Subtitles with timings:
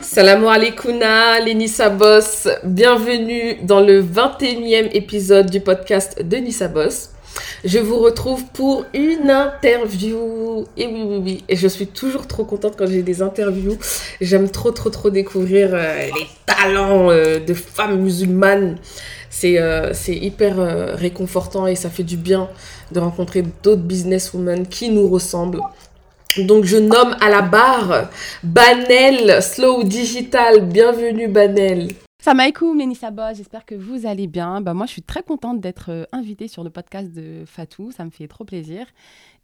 [0.00, 2.48] Salam alaikouna, les Nissa Boss.
[2.64, 7.10] Bienvenue dans le 21e épisode du podcast de Nissa Boss.
[7.64, 10.64] Je vous retrouve pour une interview.
[10.76, 11.44] Et oui, oui, oui.
[11.48, 13.76] Et je suis toujours trop contente quand j'ai des interviews.
[14.20, 18.78] J'aime trop, trop, trop découvrir euh, les talents euh, de femmes musulmanes.
[19.30, 22.48] C'est euh, hyper euh, réconfortant et ça fait du bien
[22.92, 25.60] de rencontrer d'autres businesswomen qui nous ressemblent.
[26.46, 28.10] Donc je nomme à la barre
[28.42, 30.66] Banel Slow Digital.
[30.66, 31.88] Bienvenue Banel.
[32.20, 32.78] Salam alaikum,
[33.12, 34.60] Boss, j'espère que vous allez bien.
[34.60, 38.04] Bah, moi, je suis très contente d'être euh, invitée sur le podcast de Fatou, ça
[38.04, 38.86] me fait trop plaisir.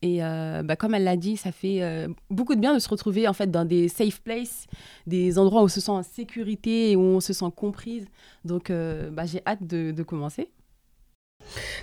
[0.03, 2.89] Et euh, bah, comme elle l'a dit, ça fait euh, beaucoup de bien de se
[2.89, 4.67] retrouver en fait dans des safe places,
[5.06, 8.06] des endroits où on se sent en sécurité et où on se sent comprise.
[8.45, 10.51] Donc, euh, bah, j'ai hâte de, de commencer.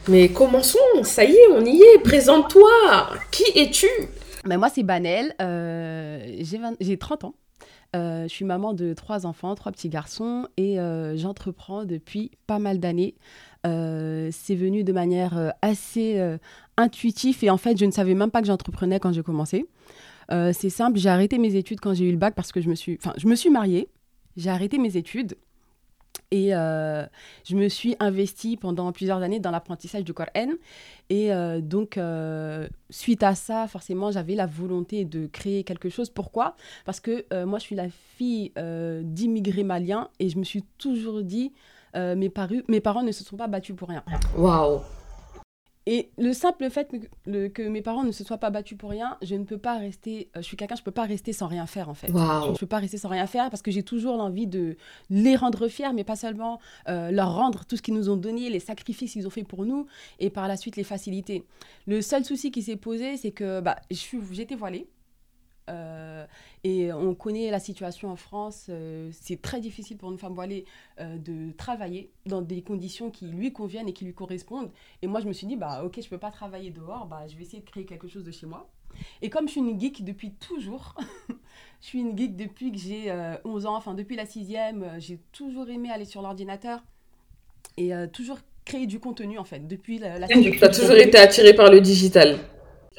[0.10, 2.00] Mais commençons, ça y est, on y est.
[2.04, 3.10] Présente-toi.
[3.32, 3.88] Qui es-tu?
[4.46, 7.36] Moi, c'est Banel, euh, j'ai 20 j'ai 30 ans.
[7.96, 12.58] Euh, je suis maman de trois enfants, trois petits garçons, et euh, j'entreprends depuis pas
[12.58, 13.16] mal d'années.
[13.64, 16.20] C'est venu de manière assez
[16.78, 19.66] intuitive, et en fait, je ne savais même pas que j'entreprenais quand j'ai commencé.
[20.30, 22.76] C'est simple, j'ai arrêté mes études quand j'ai eu le bac parce que je me
[22.76, 23.90] suis, enfin, je me suis mariée,
[24.38, 25.36] j'ai arrêté mes études.
[26.32, 27.06] Et euh,
[27.44, 30.54] je me suis investie pendant plusieurs années dans l'apprentissage du Coran.
[31.10, 36.10] Et euh, donc, euh, suite à ça, forcément, j'avais la volonté de créer quelque chose.
[36.10, 36.56] Pourquoi?
[36.86, 41.52] Parce que moi, je suis la fille d'immigrés maliens et je me suis toujours dit,
[41.96, 42.32] mes,
[42.68, 44.04] mes parents ne se sont pas battus pour rien.
[44.38, 44.80] Waouh.
[45.88, 48.92] Et le simple fait que, le- que mes parents ne se soient pas battus pour
[48.92, 51.34] rien, je ne peux pas rester, euh, je suis quelqu'un, je ne peux pas rester
[51.34, 52.12] sans rien faire en fait.
[52.46, 54.78] Je ne peux pas rester sans rien faire parce que j'ai toujours l'envie de
[55.10, 58.50] les rendre fiers, mais pas seulement euh, leur rendre tout ce qu'ils nous ont donné,
[58.52, 59.88] les sacrifices qu'ils ont fait pour nous
[60.20, 61.46] et par la suite les faciliter.
[61.88, 64.88] Le seul souci qui s'est posé, c'est que bah, je suis- j'étais voilée.
[65.70, 66.26] euh,
[66.64, 70.66] et on connaît la situation en France, euh, c'est très difficile pour une femme voilée
[71.00, 74.70] euh, de travailler dans des conditions qui lui conviennent et qui lui correspondent.
[75.02, 77.36] Et moi, je me suis dit, bah ok, je peux pas travailler dehors, bah je
[77.36, 78.70] vais essayer de créer quelque chose de chez moi.
[79.22, 80.96] Et comme je suis une geek depuis toujours,
[81.82, 85.00] je suis une geek depuis que j'ai euh, 11 ans, enfin depuis la sixième, euh,
[85.00, 86.84] j'ai toujours aimé aller sur l'ordinateur
[87.78, 91.18] et euh, toujours créer du contenu en fait, depuis la, la Tu as toujours été
[91.18, 92.38] attirée par le digital.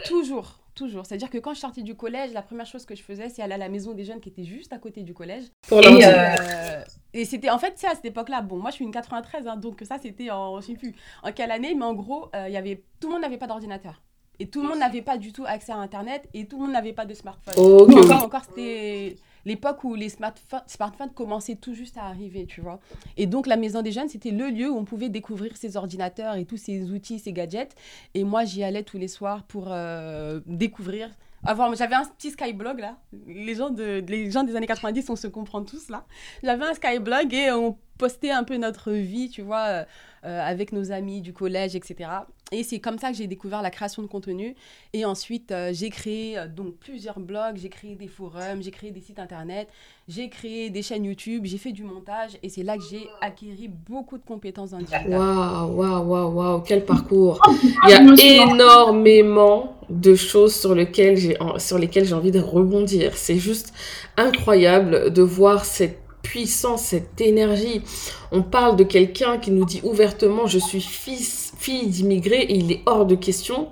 [0.04, 1.06] Toujours, toujours.
[1.06, 3.54] C'est-à-dire que quand je sortais du collège, la première chose que je faisais, c'est aller
[3.54, 5.44] à la maison des jeunes qui était juste à côté du collège.
[5.68, 8.42] Pour Et, euh, et c'était, en fait, c'est à cette époque-là.
[8.42, 11.32] Bon, moi, je suis une 93, hein, donc ça, c'était en, je sais plus, en
[11.32, 14.02] quelle année, mais en gros, euh, il y avait, tout le monde n'avait pas d'ordinateur.
[14.38, 16.72] Et tout le monde n'avait pas du tout accès à Internet et tout le monde
[16.72, 17.54] n'avait pas de smartphone.
[17.56, 22.60] Ok, Encore, encore, c'était l'époque où les smartphones, smartphones commençaient tout juste à arriver, tu
[22.60, 22.80] vois.
[23.16, 26.36] Et donc, la maison des jeunes, c'était le lieu où on pouvait découvrir ces ordinateurs
[26.36, 27.74] et tous ces outils, ces gadgets.
[28.14, 31.10] Et moi, j'y allais tous les soirs pour euh, découvrir.
[31.44, 32.98] J'avais un petit Skyblog là.
[33.26, 36.04] Les gens, de, les gens des années 90, on se comprend tous là.
[36.42, 39.84] J'avais un Skyblog et on postait un peu notre vie, tu vois, euh,
[40.22, 42.10] avec nos amis du collège, etc.
[42.52, 44.54] Et c'est comme ça que j'ai découvert la création de contenu.
[44.92, 48.90] Et ensuite, euh, j'ai créé euh, donc plusieurs blogs, j'ai créé des forums, j'ai créé
[48.90, 49.68] des sites internet,
[50.06, 52.32] j'ai créé des chaînes YouTube, j'ai fait du montage.
[52.42, 55.08] Et c'est là que j'ai acquis beaucoup de compétences dans le digital.
[55.08, 57.40] Waouh, waouh, waouh, waouh, quel parcours.
[57.84, 63.16] Il y a énormément de choses sur lesquelles j'ai sur lesquelles j'ai envie de rebondir.
[63.16, 63.72] C'est juste
[64.16, 65.98] incroyable de voir cette
[66.32, 67.82] puissance, cette énergie.
[68.30, 72.72] On parle de quelqu'un qui nous dit ouvertement je suis fils, fille d'immigrés et il
[72.72, 73.68] est hors de question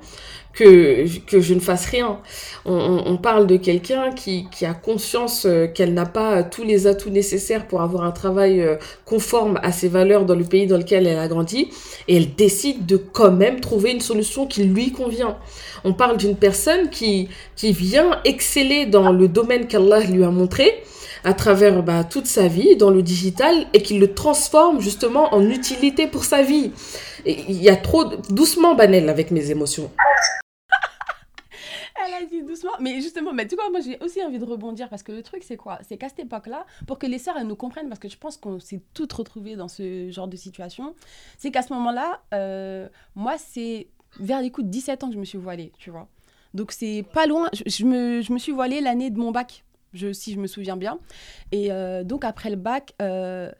[0.52, 2.18] que, que je ne fasse rien.
[2.66, 7.08] On, parle de quelqu'un qui, qui a conscience euh, qu'elle n'a pas tous les atouts
[7.08, 11.06] nécessaires pour avoir un travail euh, conforme à ses valeurs dans le pays dans lequel
[11.06, 11.70] elle a grandi
[12.08, 15.38] et elle décide de quand même trouver une solution qui lui convient.
[15.84, 20.82] On parle d'une personne qui, qui vient exceller dans le domaine qu'Allah lui a montré
[21.24, 25.48] à travers bah, toute sa vie dans le digital et qui le transforme justement en
[25.48, 26.72] utilité pour sa vie.
[27.26, 28.04] Il y a trop...
[28.30, 29.90] Doucement, Banel, avec mes émotions.
[32.06, 32.72] Elle a dit doucement.
[32.80, 35.42] Mais justement, mais tu vois, moi j'ai aussi envie de rebondir parce que le truc
[35.42, 35.78] c'est quoi?
[35.86, 38.36] C'est qu'à cette époque-là, pour que les sœurs elles nous comprennent, parce que je pense
[38.36, 40.94] qu'on s'est toutes retrouvées dans ce genre de situation,
[41.36, 43.88] c'est qu'à ce moment-là, euh, moi c'est
[44.18, 46.08] vers les coups de 17 ans que je me suis voilée, tu vois.
[46.54, 47.48] Donc c'est pas loin.
[47.66, 49.64] Je me, je me suis voilée l'année de mon bac,
[50.12, 50.98] si je me souviens bien.
[51.52, 52.94] Et euh, donc après le bac.
[53.02, 53.50] euh,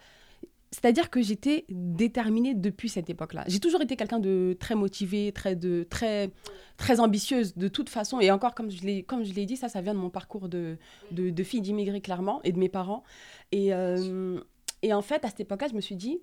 [0.73, 3.43] c'est-à-dire que j'étais déterminée depuis cette époque-là.
[3.49, 6.31] J'ai toujours été quelqu'un de très motivé, très, très,
[6.77, 8.21] très ambitieuse de toute façon.
[8.21, 10.79] Et encore, comme je l'ai, dit, ça, ça vient de mon parcours de,
[11.11, 13.03] de, fille d'immigrés, clairement, et de mes parents.
[13.50, 14.38] Et, euh,
[14.82, 16.21] et en fait, à cette époque-là, je me suis dit,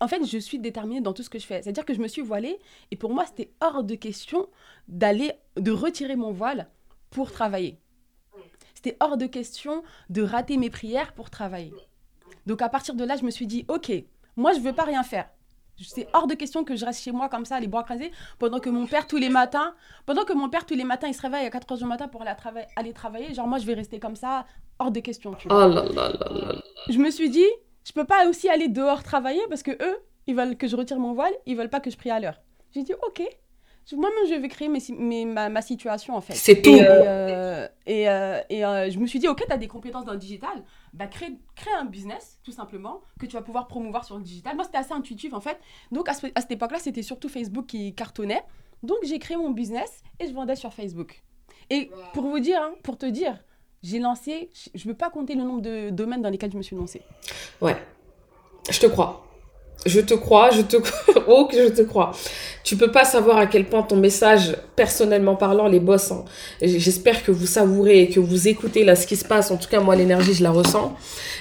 [0.00, 1.62] en fait, je suis déterminée dans tout ce que je fais.
[1.62, 2.58] C'est-à-dire que je me suis voilée,
[2.90, 4.48] et pour moi, c'était hors de question
[4.88, 6.68] d'aller, de retirer mon voile
[7.10, 7.78] pour travailler.
[8.82, 11.74] C'était hors de question de rater mes prières pour travailler.
[12.46, 13.92] Donc à partir de là, je me suis dit, ok,
[14.36, 15.28] moi je veux pas rien faire.
[15.76, 18.58] C'est hors de question que je reste chez moi comme ça, les bras crasés, pendant
[18.58, 19.74] que mon père tous les matins,
[20.06, 22.08] pendant que mon père tous les matins, il se réveille à 4 h du matin
[22.08, 23.34] pour aller, travailler, aller travailler.
[23.34, 24.46] Genre moi, je vais rester comme ça,
[24.78, 25.34] hors de question.
[25.34, 25.66] Tu vois.
[25.66, 26.54] Oh là là là.
[26.88, 27.46] Je me suis dit,
[27.84, 30.98] je peux pas aussi aller dehors travailler parce que eux, ils veulent que je retire
[30.98, 32.40] mon voile, ils veulent pas que je prie à l'heure.
[32.72, 33.22] J'ai dit, ok,
[33.96, 36.34] moi-même, je vais créer mes, mes, ma, ma, situation, en fait.
[36.34, 36.70] C'est tout.
[36.70, 40.04] Et, euh, et, euh, et euh, je me suis dit, OK, tu as des compétences
[40.04, 44.04] dans le digital, bah, crée, crée un business, tout simplement, que tu vas pouvoir promouvoir
[44.04, 44.54] sur le digital.
[44.54, 45.58] Moi, c'était assez intuitif, en fait.
[45.92, 48.42] Donc, à, ce, à cette époque-là, c'était surtout Facebook qui cartonnait.
[48.82, 51.22] Donc, j'ai créé mon business et je vendais sur Facebook.
[51.68, 53.38] Et pour vous dire, hein, pour te dire,
[53.82, 56.62] j'ai lancé, je ne veux pas compter le nombre de domaines dans lesquels je me
[56.62, 57.02] suis lancée.
[57.60, 57.76] Ouais,
[58.68, 59.29] je te crois.
[59.86, 60.76] Je te crois, je te
[61.26, 62.12] oh que je te crois.
[62.64, 66.24] Tu peux pas savoir à quel point ton message, personnellement parlant, les boss, hein,
[66.62, 69.50] j'espère que vous savourez et que vous écoutez là ce qui se passe.
[69.50, 70.96] En tout cas, moi, l'énergie, je la ressens.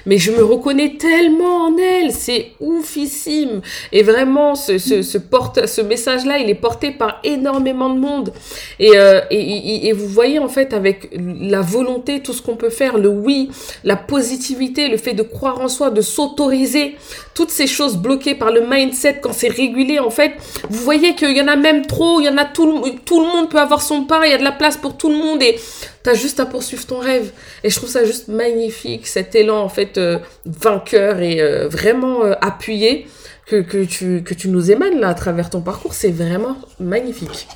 [0.06, 2.12] Mais je me reconnais tellement en elle.
[2.12, 3.62] C'est oufissime.
[3.94, 8.33] Et vraiment, ce, ce, ce, porte, ce message-là, il est porté par énormément de monde.
[8.77, 12.57] Et, euh, et, et, et, vous voyez, en fait, avec la volonté, tout ce qu'on
[12.57, 13.51] peut faire, le oui,
[13.86, 16.97] la positivité, le fait de croire en soi, de s'autoriser,
[17.33, 20.33] toutes ces choses bloquées par le mindset quand c'est régulé, en fait,
[20.69, 23.27] vous voyez qu'il y en a même trop, il y en a tout, tout le
[23.27, 25.41] monde peut avoir son pain, il y a de la place pour tout le monde
[25.41, 25.59] et
[26.03, 27.31] t'as juste à poursuivre ton rêve.
[27.63, 32.25] Et je trouve ça juste magnifique, cet élan en fait euh, vainqueur et euh, vraiment
[32.25, 33.07] euh, appuyé
[33.45, 37.47] que, que, tu, que tu nous émanes là à travers ton parcours, c'est vraiment magnifique.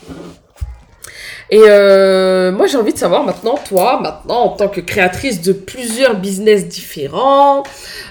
[1.53, 5.53] Et euh, moi, j'ai envie de savoir maintenant, toi, maintenant, en tant que créatrice de
[5.53, 7.61] plusieurs business différents,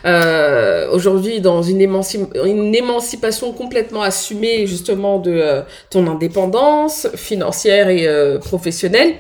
[0.04, 7.88] euh, aujourd'hui dans une, émanci une, émancipation complètement assumée justement de euh, ton indépendance financière
[7.88, 9.14] et euh, professionnelle.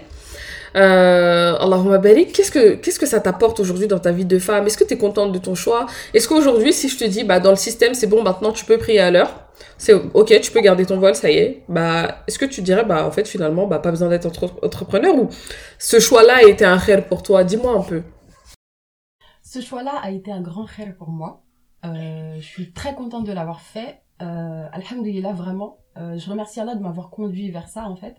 [0.74, 4.66] Euh, Allahumma barik, qu'est-ce que, que ça t'apporte aujourd'hui dans ta vie de femme?
[4.66, 5.86] Est-ce que tu es contente de ton choix?
[6.14, 8.78] Est-ce qu'aujourd'hui, si je te dis, bah, dans le système, c'est bon, maintenant tu peux
[8.78, 9.48] prier à l'heure,
[9.78, 11.62] c'est ok, tu peux garder ton voile, ça y est.
[11.68, 15.14] Bah, est-ce que tu dirais, bah, en fait, finalement, bah, pas besoin d'être entre entrepreneur
[15.14, 15.28] ou
[15.78, 17.44] ce choix-là a été un khair pour toi?
[17.44, 18.02] Dis-moi un peu.
[19.42, 21.42] Ce choix-là a été un grand khair pour moi.
[21.84, 24.02] Euh, je suis très contente de l'avoir fait.
[24.22, 25.78] Euh, Alhamdulillah, vraiment.
[25.98, 28.16] Euh, je remercie Allah de m'avoir conduit vers ça, en fait.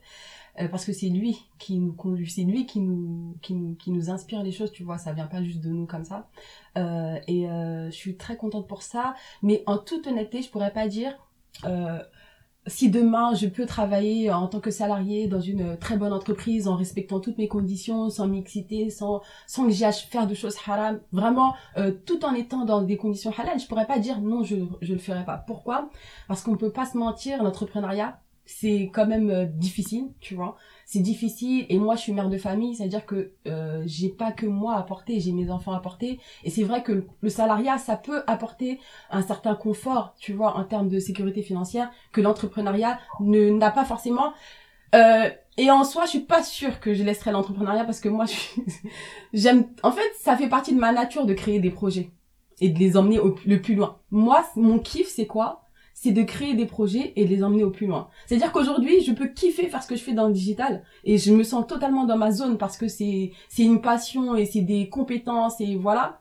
[0.59, 3.91] Euh, parce que c'est lui qui nous conduit, c'est lui qui nous, qui nous, qui
[3.91, 6.27] nous inspire les choses, tu vois, ça vient pas juste de nous comme ça.
[6.77, 10.71] Euh, et euh, je suis très contente pour ça, mais en toute honnêteté, je pourrais
[10.71, 11.17] pas dire
[11.65, 11.99] euh,
[12.67, 16.75] si demain je peux travailler en tant que salarié dans une très bonne entreprise en
[16.75, 21.55] respectant toutes mes conditions, sans mixité, sans sans que j'aille faire de choses haram, vraiment
[21.77, 24.93] euh, tout en étant dans des conditions halal, je pourrais pas dire non, je je
[24.93, 25.37] le ferai pas.
[25.37, 25.89] Pourquoi?
[26.27, 30.57] Parce qu'on peut pas se mentir, l'entrepreneuriat c'est quand même euh, difficile, tu vois.
[30.85, 34.45] C'est difficile et moi je suis mère de famille, c'est-à-dire que euh, j'ai pas que
[34.45, 37.95] moi à porter, j'ai mes enfants à porter et c'est vrai que le, salariat ça
[37.95, 38.79] peut apporter
[39.09, 43.85] un certain confort, tu vois, en termes de sécurité financière que l'entrepreneuriat ne n'a pas
[43.85, 44.33] forcément.
[44.93, 48.25] Euh, et en soi, je suis pas sûre que je laisserai l'entrepreneuriat parce que moi,
[49.33, 49.67] j'aime.
[49.83, 52.11] En fait, ça fait partie de ma nature de créer des projets
[52.59, 53.99] et de les emmener au, le plus loin.
[54.11, 55.62] Moi, mon kiff, c'est quoi?
[56.03, 58.09] C'est de créer des projets et de les emmener au plus loin.
[58.25, 61.31] C'est-à-dire qu'aujourd'hui, je peux kiffer faire ce que je fais dans le digital et je
[61.31, 64.89] me sens totalement dans ma zone parce que c'est c'est une passion et c'est des
[64.89, 66.19] compétences et voilà.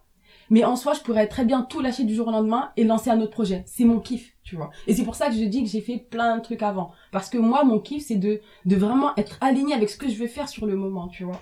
[0.50, 3.10] Mais en soi, je pourrais très bien tout lâcher du jour au lendemain et lancer
[3.10, 3.64] un autre projet.
[3.66, 4.70] C'est mon kiff, tu vois.
[4.86, 6.92] Et c'est pour ça que je dis que j'ai fait plein de trucs avant.
[7.10, 10.14] Parce que moi, mon kiff, c'est de, de vraiment être aligné avec ce que je
[10.16, 11.40] veux faire sur le moment, tu vois.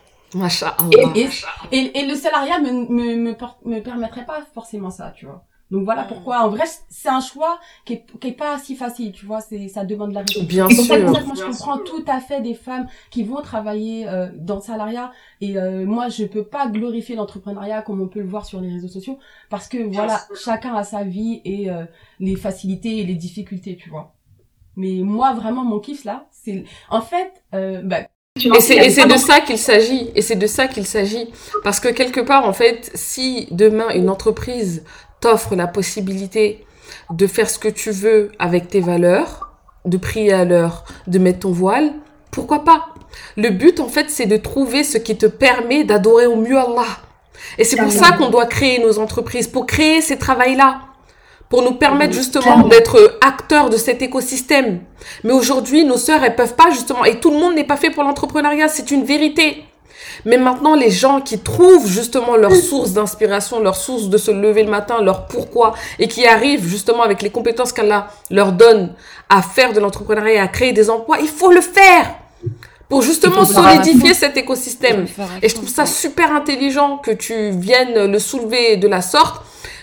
[1.15, 1.27] Et,
[1.73, 5.45] et, et, le salariat me, me, me, me permettrait pas forcément ça, tu vois.
[5.71, 9.13] Donc voilà pourquoi, en vrai, c'est un choix qui est, qui est pas si facile,
[9.13, 10.45] tu vois, c'est, ça demande de la réflexion.
[10.45, 10.85] Bien sûr.
[10.85, 14.29] C'est pour ça moi, je comprends tout à fait des femmes qui vont travailler euh,
[14.35, 15.13] dans le salariat.
[15.41, 18.73] Et euh, moi, je peux pas glorifier l'entrepreneuriat comme on peut le voir sur les
[18.73, 21.85] réseaux sociaux, parce que voilà, chacun a sa vie et euh,
[22.19, 24.15] les facilités et les difficultés, tu vois.
[24.77, 28.01] Mais moi, vraiment, mon kiff là, c'est, en fait, euh, bah,
[28.37, 30.11] et c'est, et c'est de ça qu'il s'agit.
[30.15, 31.29] Et c'est de ça qu'il s'agit.
[31.63, 34.85] Parce que quelque part, en fait, si demain une entreprise
[35.21, 36.65] t'offre la possibilité
[37.11, 39.53] de faire ce que tu veux avec tes valeurs,
[39.85, 41.93] de prier à l'heure, de mettre ton voile,
[42.31, 42.89] pourquoi pas?
[43.37, 46.87] Le but, en fait, c'est de trouver ce qui te permet d'adorer au mieux Allah.
[47.59, 50.83] Et c'est pour ça qu'on doit créer nos entreprises, pour créer ces travails-là,
[51.49, 54.81] pour nous permettre justement d'être acteurs de cet écosystème.
[55.25, 57.91] Mais aujourd'hui, nos sœurs, elles peuvent pas justement, et tout le monde n'est pas fait
[57.91, 59.65] pour l'entrepreneuriat, c'est une vérité.
[60.25, 64.63] Mais maintenant, les gens qui trouvent justement leur source d'inspiration, leur source de se lever
[64.63, 68.93] le matin, leur pourquoi, et qui arrivent justement avec les compétences qu'Allah leur donne
[69.29, 72.15] à faire de l'entrepreneuriat, à créer des emplois, il faut le faire.
[72.91, 75.07] pour justement solidifier cet écosystème.
[75.41, 79.43] Et je trouve ça super intelligent que tu viennes le soulever de la sorte.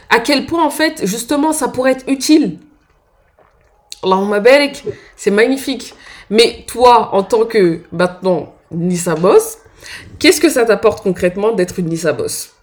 [0.09, 2.59] À quel point, en fait, justement, ça pourrait être utile.
[4.03, 4.83] Allahumma barik,
[5.15, 5.93] c'est magnifique.
[6.29, 9.59] Mais toi, en tant que, maintenant, Nissa Boss,
[10.19, 12.53] qu'est-ce que ça t'apporte concrètement d'être une Nissa Boss?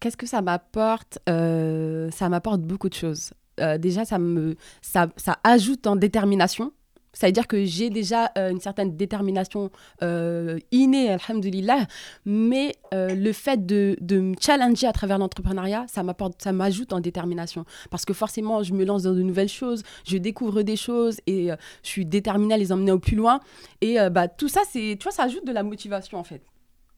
[0.00, 3.32] Qu'est-ce que ça m'apporte euh, Ça m'apporte beaucoup de choses.
[3.60, 5.08] Euh, déjà, ça, me, ça
[5.44, 6.72] ajoute en détermination
[7.14, 9.70] ça veut dire que j'ai déjà euh, une certaine détermination
[10.02, 11.86] euh, innée, alhamdulillah,
[12.26, 17.00] mais euh, le fait de, me challenger à travers l'entrepreneuriat, ça m'apporte, ça m'ajoute en
[17.00, 17.64] détermination.
[17.90, 21.48] Parce que forcément, je me lance dans de nouvelles choses, je découvre des choses et
[21.82, 23.40] je suis déterminée à les emmener au plus loin.
[23.80, 26.42] Et bah, tout ça, c'est, tu vois, ça ajoute de la motivation en fait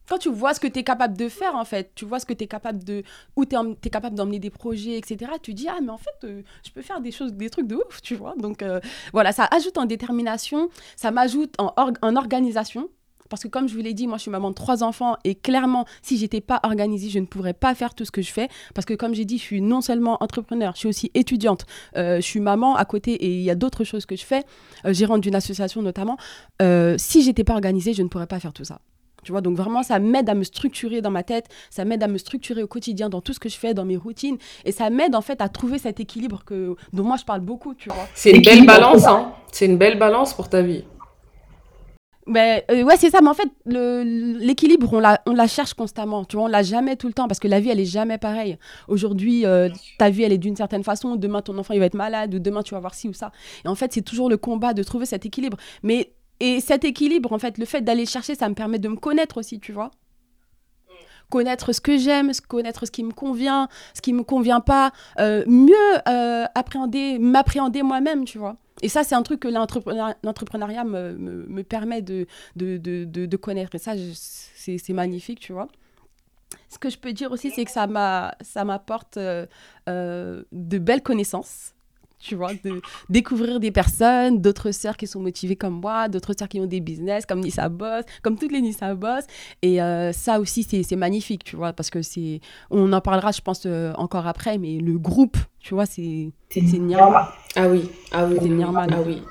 [0.07, 2.25] quand tu vois ce que tu es capable de faire, en fait, tu vois ce
[2.25, 3.03] que tu es capable de.
[3.35, 6.41] où tu es, capable d'emmener des projets, etc., tu dis, ah, mais en fait, euh,
[6.65, 8.33] je peux faire des choses, des trucs de ouf, tu vois.
[8.37, 8.79] Donc, euh,
[9.11, 12.89] voilà, ça ajoute en détermination, ça m'ajoute en, en organisation.
[13.29, 15.35] Parce que comme je vous l'ai dit, moi je suis maman de trois enfants et
[15.35, 18.47] clairement, si j'étais pas organisée, je ne pourrais pas faire tout ce que je fais.
[18.73, 21.65] Parce que comme j'ai dit, je suis non seulement entrepreneur, je suis aussi étudiante,
[21.97, 24.45] euh, je suis maman à côté et il y a d'autres choses que je fais,
[24.85, 26.17] gérante d'une association notamment.
[26.61, 28.79] si j'étais pas organisée, je ne pourrais pas faire tout ça.
[29.23, 32.07] Tu vois, donc vraiment, ça m'aide à me structurer dans ma tête, ça m'aide à
[32.07, 34.89] me structurer au quotidien dans tout ce que je fais, dans mes routines, et ça
[34.89, 38.07] m'aide en fait à trouver cet équilibre que, dont moi je parle beaucoup, tu vois.
[38.13, 39.33] C'est une belle balance, hein.
[39.51, 40.83] C'est une belle balance pour ta vie.
[42.27, 43.19] Ben, euh, ouais, c'est ça.
[43.21, 46.25] Mais en fait, l'équilibre, on la, on la cherche constamment.
[46.25, 48.17] Tu vois, on l'a jamais tout le temps parce que la vie, elle est jamais
[48.17, 48.57] pareille.
[48.89, 51.15] Aujourd'hui, euh, ta vie, elle est d'une certaine façon.
[51.15, 52.35] Demain, ton enfant, il va être malade.
[52.35, 53.31] Ou demain, tu vas voir ci ou ça.
[53.63, 55.57] Et en fait, c'est toujours le combat de trouver cet équilibre.
[55.83, 58.95] Mais et cet équilibre, en fait, le fait d'aller chercher, ça me permet de me
[58.95, 59.91] connaître aussi, tu vois.
[61.29, 65.43] Connaître ce que j'aime, connaître ce qui me convient, ce qui me convient pas, euh,
[65.47, 65.75] mieux
[66.07, 68.55] euh, appréhender, m'appréhender moi-même, tu vois.
[68.81, 72.27] Et ça, c'est un truc que l'entrepreneuriat me, me, permet de,
[73.35, 73.75] connaître.
[73.75, 73.93] Et ça,
[74.55, 75.67] c'est magnifique, tu vois.
[76.69, 79.47] Ce que je peux dire aussi, c'est que ça m'apporte euh,
[79.87, 81.73] de belles connaissances
[82.19, 86.47] tu vois, de découvrir des personnes, d'autres sœurs qui sont motivées comme moi, d'autres sœurs
[86.47, 89.23] qui ont des business, comme Nissa Boss, comme toutes les Nissa Boss.
[89.61, 92.41] Et euh, ça aussi, c'est magnifique, tu vois, parce que c'est.
[92.69, 96.31] On en parlera, je pense, euh, encore après, mais le groupe, tu vois, c'est.
[96.49, 97.33] C'est Nirma.
[97.55, 98.37] Ah oui, ah oui.
[98.41, 98.87] C'est Nirma.
[98.89, 99.21] Ah oui.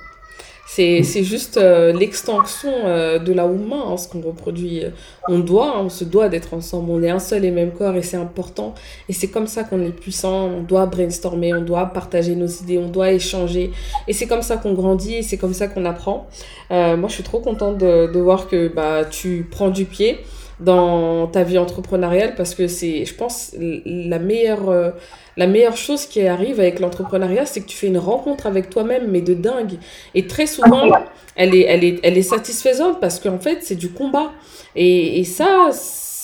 [0.68, 4.82] C'est juste euh, l'extension euh, de la Oumma, hein, ce qu'on reproduit.
[5.28, 6.90] On doit, hein, on se doit d'être ensemble.
[6.90, 8.74] On est un seul et même corps et c'est important.
[9.08, 10.46] Et c'est comme ça qu'on est puissant.
[10.46, 13.70] On doit brainstormer, on doit partager nos idées, on doit échanger.
[14.08, 16.26] Et c'est comme ça qu'on grandit et c'est comme ça qu'on apprend.
[16.72, 20.18] Euh, moi, je suis trop contente de, de voir que bah, tu prends du pied
[20.60, 24.90] dans ta vie entrepreneuriale parce que c'est, je pense, la meilleure, euh,
[25.36, 29.08] la meilleure chose qui arrive avec l'entrepreneuriat, c'est que tu fais une rencontre avec toi-même,
[29.10, 29.78] mais de dingue.
[30.14, 30.90] Et très souvent,
[31.34, 34.32] elle est, elle est, elle est satisfaisante parce qu'en fait, c'est du combat.
[34.74, 35.70] Et, et ça,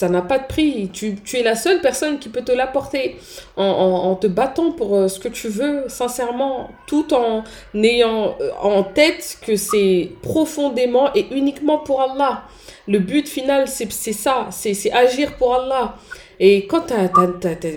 [0.03, 0.91] ça n'a pas de prix.
[0.93, 3.19] Tu, es la seule personne qui peut te l'apporter
[3.57, 8.83] en, te battant pour euh, ce que tu veux, sincèrement, tout en ayant euh, en
[8.83, 12.43] tête que c'est profondément et uniquement pour Allah.
[12.89, 15.95] Le but final, c'est ça, c'est agir pour Allah.
[16.41, 16.89] Et quand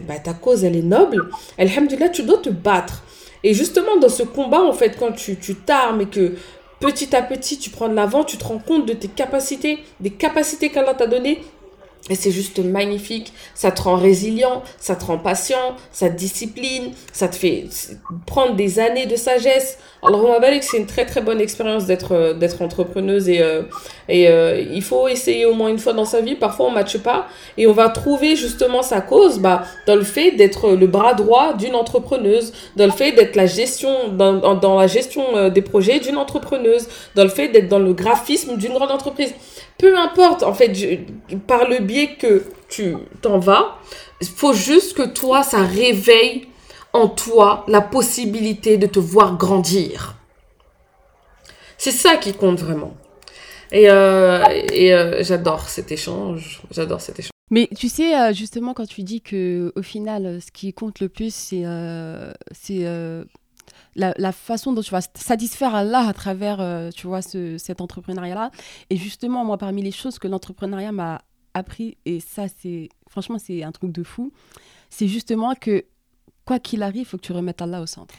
[0.08, 1.29] bah, ta, cause, elle est noble,
[1.60, 3.03] alhamdulillah, tu dois te battre.
[3.44, 6.34] Et justement, dans ce combat, en fait, quand tu t'armes et que
[6.79, 10.10] petit à petit, tu prends de l'avant, tu te rends compte de tes capacités, des
[10.10, 11.44] capacités qu'Allah t'a données,
[12.09, 13.33] et c'est juste magnifique.
[13.55, 17.65] Ça te rend résilient, ça te rend patient, ça te discipline, ça te fait
[18.27, 19.79] prendre des années de sagesse.
[20.07, 23.41] Alors, on va que c'est une très très bonne expérience d'être euh, d'être entrepreneuse et,
[23.41, 23.63] euh,
[24.07, 26.35] et euh, il faut essayer au moins une fois dans sa vie.
[26.35, 30.03] Parfois, on ne matche pas et on va trouver justement sa cause bah, dans le
[30.03, 34.79] fait d'être le bras droit d'une entrepreneuse, dans le fait d'être la gestion, dans, dans
[34.79, 38.91] la gestion des projets d'une entrepreneuse, dans le fait d'être dans le graphisme d'une grande
[38.91, 39.33] entreprise.
[39.77, 40.72] Peu importe, en fait,
[41.48, 43.77] par le biais que tu t'en vas,
[44.22, 46.48] il faut juste que toi, ça réveille
[46.94, 50.15] en toi la possibilité de te voir grandir.
[51.77, 52.96] C'est ça qui compte vraiment.
[53.72, 56.62] Et, euh, euh, j'adore cet échange.
[56.72, 57.32] J'adore cet échange.
[57.51, 61.10] Mais tu sais, euh, justement, quand tu dis que au final, ce qui compte le
[61.10, 61.63] plus, c'est
[63.96, 68.52] la, façon dont tu vas satisfaire Allah à travers, euh, tu vois, ce, cet entrepreneuriat-là.
[68.90, 71.22] Et justement, moi, parmi les choses que l'entrepreneuriat m'a
[71.54, 74.32] appris, et ça, c'est, franchement, c'est un truc de fou,
[74.90, 75.86] c'est justement que
[76.46, 78.16] quoi qu'il arrive, il faut que tu remettes Allah au centre.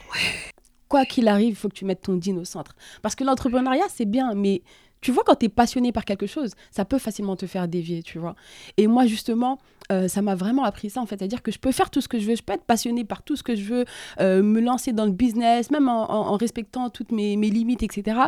[0.89, 2.75] Quoi qu'il arrive, il faut que tu mettes ton dîne au centre.
[3.01, 4.63] Parce que l'entrepreneuriat, c'est bien, mais
[5.01, 8.03] tu vois, quand tu es passionné par quelque chose, ça peut facilement te faire dévier,
[8.03, 8.35] tu vois.
[8.77, 9.59] Et moi, justement,
[9.91, 11.17] euh, ça m'a vraiment appris ça, en fait.
[11.17, 13.21] C'est-à-dire que je peux faire tout ce que je veux, je peux être passionné par
[13.23, 13.85] tout ce que je veux,
[14.19, 18.19] euh, me lancer dans le business, même en, respectant toutes mes, limites, etc.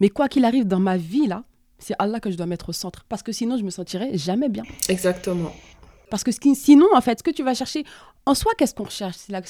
[0.00, 1.44] Mais quoi qu'il arrive dans ma vie, là,
[1.78, 3.04] c'est Allah que je dois mettre au centre.
[3.08, 4.64] Parce que sinon, je me sentirais jamais bien.
[4.88, 5.52] Exactement.
[6.10, 7.84] Parce que sinon, en fait, ce que tu vas chercher,
[8.26, 9.16] en soi, qu'est-ce qu'on recherche?
[9.16, 9.40] C'est la,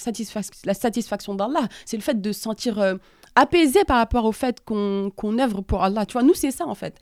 [0.64, 1.68] la, satisfaction d'Allah.
[1.86, 2.94] C'est le fait de se sentir euh,
[3.38, 6.06] apaisé par rapport au fait qu'on œuvre pour Allah.
[6.06, 6.96] Tu vois, nous, c'est ça, en fait.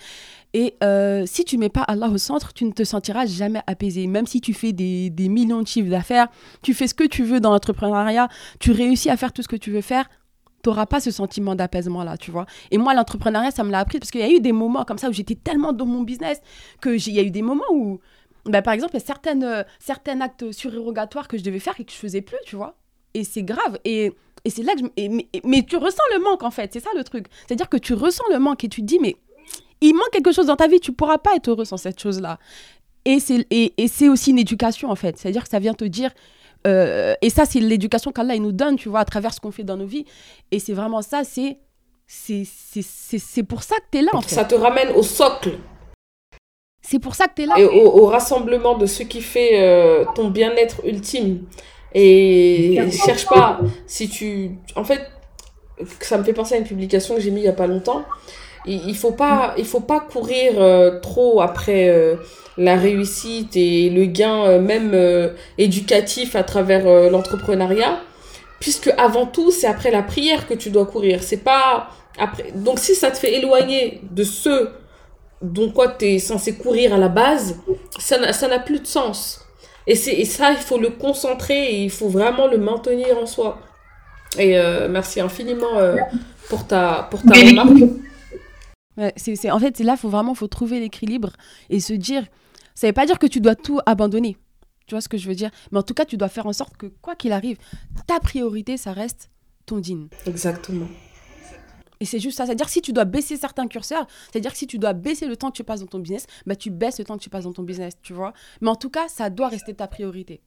[0.53, 4.07] Et euh, si tu mets pas Allah au centre, tu ne te sentiras jamais apaisé.
[4.07, 6.29] Même si tu fais des, des millions de chiffres d'affaires,
[6.63, 8.29] tu fais ce que tu veux dans l'entrepreneuriat,
[8.61, 10.09] tu réussis à faire tout ce que tu veux faire,
[10.63, 12.47] tu n'auras pas ce sentiment d'apaisement-là, tu vois.
[12.71, 14.99] Et moi, l'entrepreneuriat, ça me l'a appris parce qu'il y a eu des moments comme
[14.99, 16.41] ça où j'étais tellement dans mon business
[16.83, 18.01] qu'il y a eu des moments où
[18.45, 21.75] bah, par exemple, il y a certaines, euh, certains actes surérogatoires que je devais faire
[21.81, 22.77] et que je faisais plus, tu vois.
[23.15, 23.79] Et c'est grave.
[23.85, 24.13] Et,
[24.47, 25.41] et c'est là que je.
[25.45, 26.73] mais, tu ressens le manque, en fait.
[26.73, 27.27] C'est ça le truc.
[27.47, 29.17] C'est-à-dire que tu ressens le manque et tu te dis, mais
[29.81, 30.79] il manque quelque chose dans ta vie.
[30.79, 32.39] Tu pourras pas être heureux sans cette chose-là.
[33.05, 35.19] Et c'est et, et aussi une éducation, en fait.
[35.19, 36.13] C'est-à-dire que ça vient te dire.
[36.65, 39.65] Euh, et ça, c'est l'éducation qu'Allah nous donne, tu vois, à travers ce qu'on fait
[39.65, 40.05] dans nos vies.
[40.53, 41.59] Et c'est vraiment ça, c'est.
[42.07, 44.37] C'est pour ça que tu es là, en fait.
[44.37, 45.59] Ça te ramène au socle.
[46.83, 47.59] C'est pour ça que tu es là.
[47.59, 51.47] Et au, rassemblement de ce qui fait euh, ton bien-être ultime.
[51.95, 54.53] Et cherche pas si tu.
[54.75, 55.01] En fait,
[56.01, 58.05] ça me fait penser à une publication que j'ai mis il y a pas longtemps.
[58.67, 62.17] Il, faut pas, il faut pas courir euh, trop après euh,
[62.59, 64.93] la réussite et le gain même
[65.57, 68.01] éducatif à travers l'entrepreneuriat,
[68.59, 71.23] puisque avant tout c'est après la prière que tu dois courir.
[71.23, 72.51] C'est pas après.
[72.57, 74.71] Donc si ça te fait éloigner de ceux
[75.43, 77.57] dont quoi tu es censé courir à la base,
[77.99, 79.46] ça n'a plus de sens.
[79.87, 83.61] Et, et ça, il faut le concentrer et il faut vraiment le maintenir en soi.
[84.39, 85.97] Et euh, merci infiniment euh,
[86.49, 87.85] pour ta, pour ta remarque.
[89.17, 91.33] c'est, en fait, là, il faut vraiment faut trouver l'équilibre
[91.71, 92.25] et se dire,
[92.75, 94.37] ça ne veut pas dire que tu dois tout abandonner.
[94.87, 95.51] Tu vois ce que je veux dire?
[95.73, 97.57] Mais en tout cas, tu dois faire en sorte que, quoi qu'il arrive,
[98.07, 99.31] ta priorité, ça reste
[99.67, 100.09] ton dîne.
[100.27, 100.87] Exactement.
[102.01, 102.47] Et c'est juste ça.
[102.47, 105.51] C'est-à-dire si tu dois baisser certains curseurs, c'est-à-dire que si tu dois baisser le temps
[105.51, 107.53] que tu passes dans ton business, bah, tu baisses le temps que tu passes dans
[107.53, 108.33] ton business, tu vois.
[108.61, 110.41] Mais en tout cas, ça doit rester ta priorité.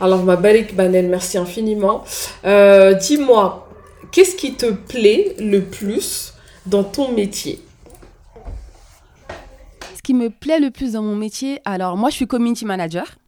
[0.00, 2.04] Alors, ma belle Banel, merci infiniment.
[2.44, 3.68] Euh, dis-moi,
[4.12, 6.34] qu'est-ce qui te plaît le plus
[6.66, 7.60] dans ton métier?
[9.94, 13.18] Ce qui me plaît le plus dans mon métier, alors moi, je suis community manager,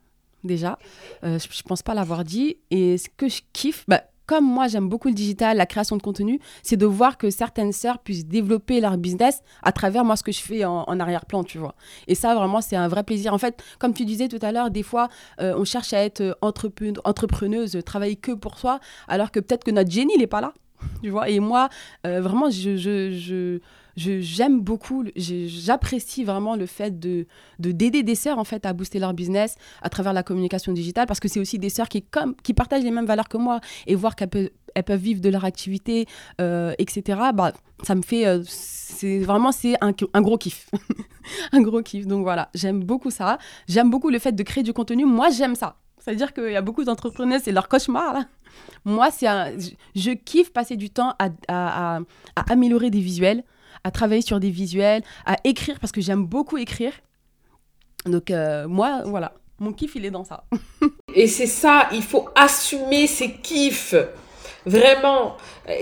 [0.45, 0.79] déjà.
[1.25, 2.57] Euh, je ne pense pas l'avoir dit.
[2.71, 6.03] Et ce que je kiffe, bah, comme moi j'aime beaucoup le digital, la création de
[6.03, 10.23] contenu, c'est de voir que certaines sœurs puissent développer leur business à travers moi ce
[10.23, 11.75] que je fais en, arrière-plan, tu vois.
[12.07, 13.35] Et ça vraiment c'est un vrai plaisir.
[13.35, 15.09] En fait, comme tu disais tout à l'heure, des fois
[15.41, 19.91] euh, on cherche à être entrepreneuse, travailler que pour soi, alors que peut-être que notre
[19.91, 20.55] génie n'est pas là,
[21.03, 21.29] tu vois.
[21.29, 21.69] Et moi
[22.07, 23.59] euh, vraiment je, je, je
[24.01, 27.27] j'aime beaucoup, j'apprécie vraiment le fait de
[27.59, 31.21] d'aider des sœurs en fait à booster leur business à travers la communication digitale parce
[31.21, 33.95] que c'est aussi des sœurs qui comme qui partagent les mêmes valeurs que moi et
[33.95, 36.07] voir qu'elles peuvent elles peuvent vivre de leur activité,
[36.41, 37.21] euh, etc.
[37.35, 40.71] Bah, ça me fait, euh, c'est vraiment c'est un, un, gros kiff,
[41.53, 42.07] un gros kiff.
[42.07, 43.39] Donc voilà, j'aime beaucoup ça.
[43.69, 45.05] J'aime beaucoup le fait de créer du contenu.
[45.05, 45.77] Moi, j'aime ça.
[45.99, 48.15] C'est-à-dire qu'il y a beaucoup d'entrepreneurs, c'est leur cauchemar.
[48.15, 48.25] Là.
[48.85, 49.27] Moi, c'est
[49.95, 52.01] je, kiffe passer du temps à, à
[52.49, 53.45] améliorer des visuels,
[53.85, 56.93] à travailler sur des visuels, à écrire parce que j'aime beaucoup écrire.
[58.07, 60.45] Donc euh, moi, voilà, mon kiff, il est dans ça.
[61.15, 63.95] Et c'est ça, il faut assumer ses kiffs.
[64.67, 65.37] Vraiment,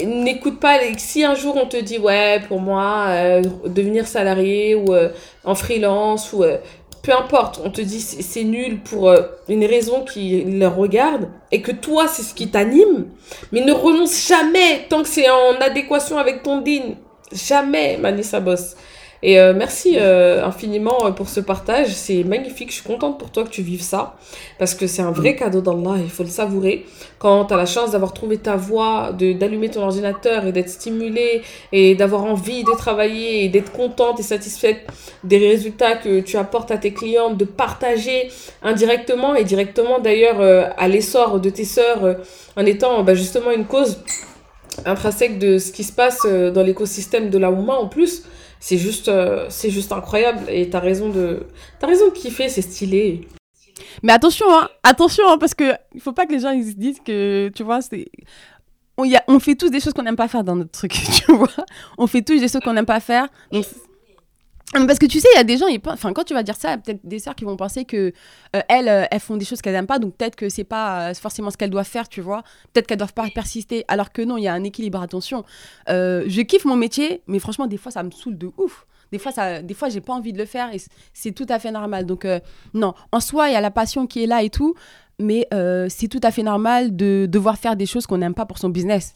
[0.05, 0.79] n'écoute pas.
[0.97, 5.11] Si un jour on te dit, ouais, pour moi, euh, devenir salarié ou euh,
[5.45, 6.45] en freelance ou
[7.03, 9.13] peu importe, on te dit c'est nul pour
[9.49, 13.07] une raison qui leur regarde et que toi c'est ce qui t'anime,
[13.51, 16.97] mais ne renonce jamais tant que c'est en adéquation avec ton din.
[17.33, 18.77] Jamais, Manissa Boss.
[19.23, 21.89] Et euh, merci euh, infiniment euh, pour ce partage.
[21.89, 22.71] C'est magnifique.
[22.71, 24.17] Je suis contente pour toi que tu vives ça.
[24.59, 25.97] Parce que c'est un vrai cadeau d'Allah.
[26.01, 26.87] Il faut le savourer.
[27.19, 31.43] Quand tu as la chance d'avoir trouvé ta voie, d'allumer ton ordinateur et d'être stimulé
[31.73, 34.87] et d'avoir envie de travailler et d'être contente et satisfaite
[35.25, 38.31] des résultats que tu apportes à tes clients, de partager
[38.63, 40.41] indirectement et directement d'ailleurs
[40.77, 42.19] à l'essor de tes sœurs
[42.57, 43.99] en étant bah, justement une cause
[44.87, 48.25] intrinsèque de ce qui se passe euh, dans l'écosystème de la Ouma en plus.
[48.61, 51.47] C'est juste, euh, c'est juste incroyable et t'as raison de,
[51.79, 53.29] t'as raison de kiffer, c'est stylé.
[54.03, 56.77] Mais attention, hein, attention, hein, parce que il faut pas que les gens ils se
[56.77, 58.07] disent que, tu vois, c'est,
[58.97, 60.93] on, y a, on fait tous des choses qu'on n'aime pas faire dans notre truc,
[61.13, 61.49] tu vois.
[61.97, 63.29] On fait tous des choses qu'on n'aime pas faire.
[64.73, 66.69] Parce que tu sais, il y a des gens, enfin, quand tu vas dire ça,
[66.69, 68.13] il y a peut-être des sœurs qui vont penser que
[68.55, 71.11] euh, elles, euh, elles font des choses qu'elles n'aiment pas, donc peut-être que c'est pas
[71.11, 72.43] euh, forcément ce qu'elles doivent faire, tu vois.
[72.73, 75.01] Peut-être qu'elles doivent pas persister, alors que non, il y a un équilibre.
[75.01, 75.45] Attention,
[75.89, 78.87] je kiffe mon métier, mais franchement, des fois, ça me saoule de ouf.
[79.11, 80.81] Des fois, ça, des fois, j'ai pas envie de le faire et
[81.15, 82.05] c'est tout à fait normal.
[82.05, 82.27] Donc
[82.75, 84.75] non, en soi, il y a la passion qui est là et tout,
[85.19, 85.49] mais
[85.89, 88.69] c'est tout à fait normal de devoir faire des choses qu'on n'aime pas pour son
[88.69, 89.15] business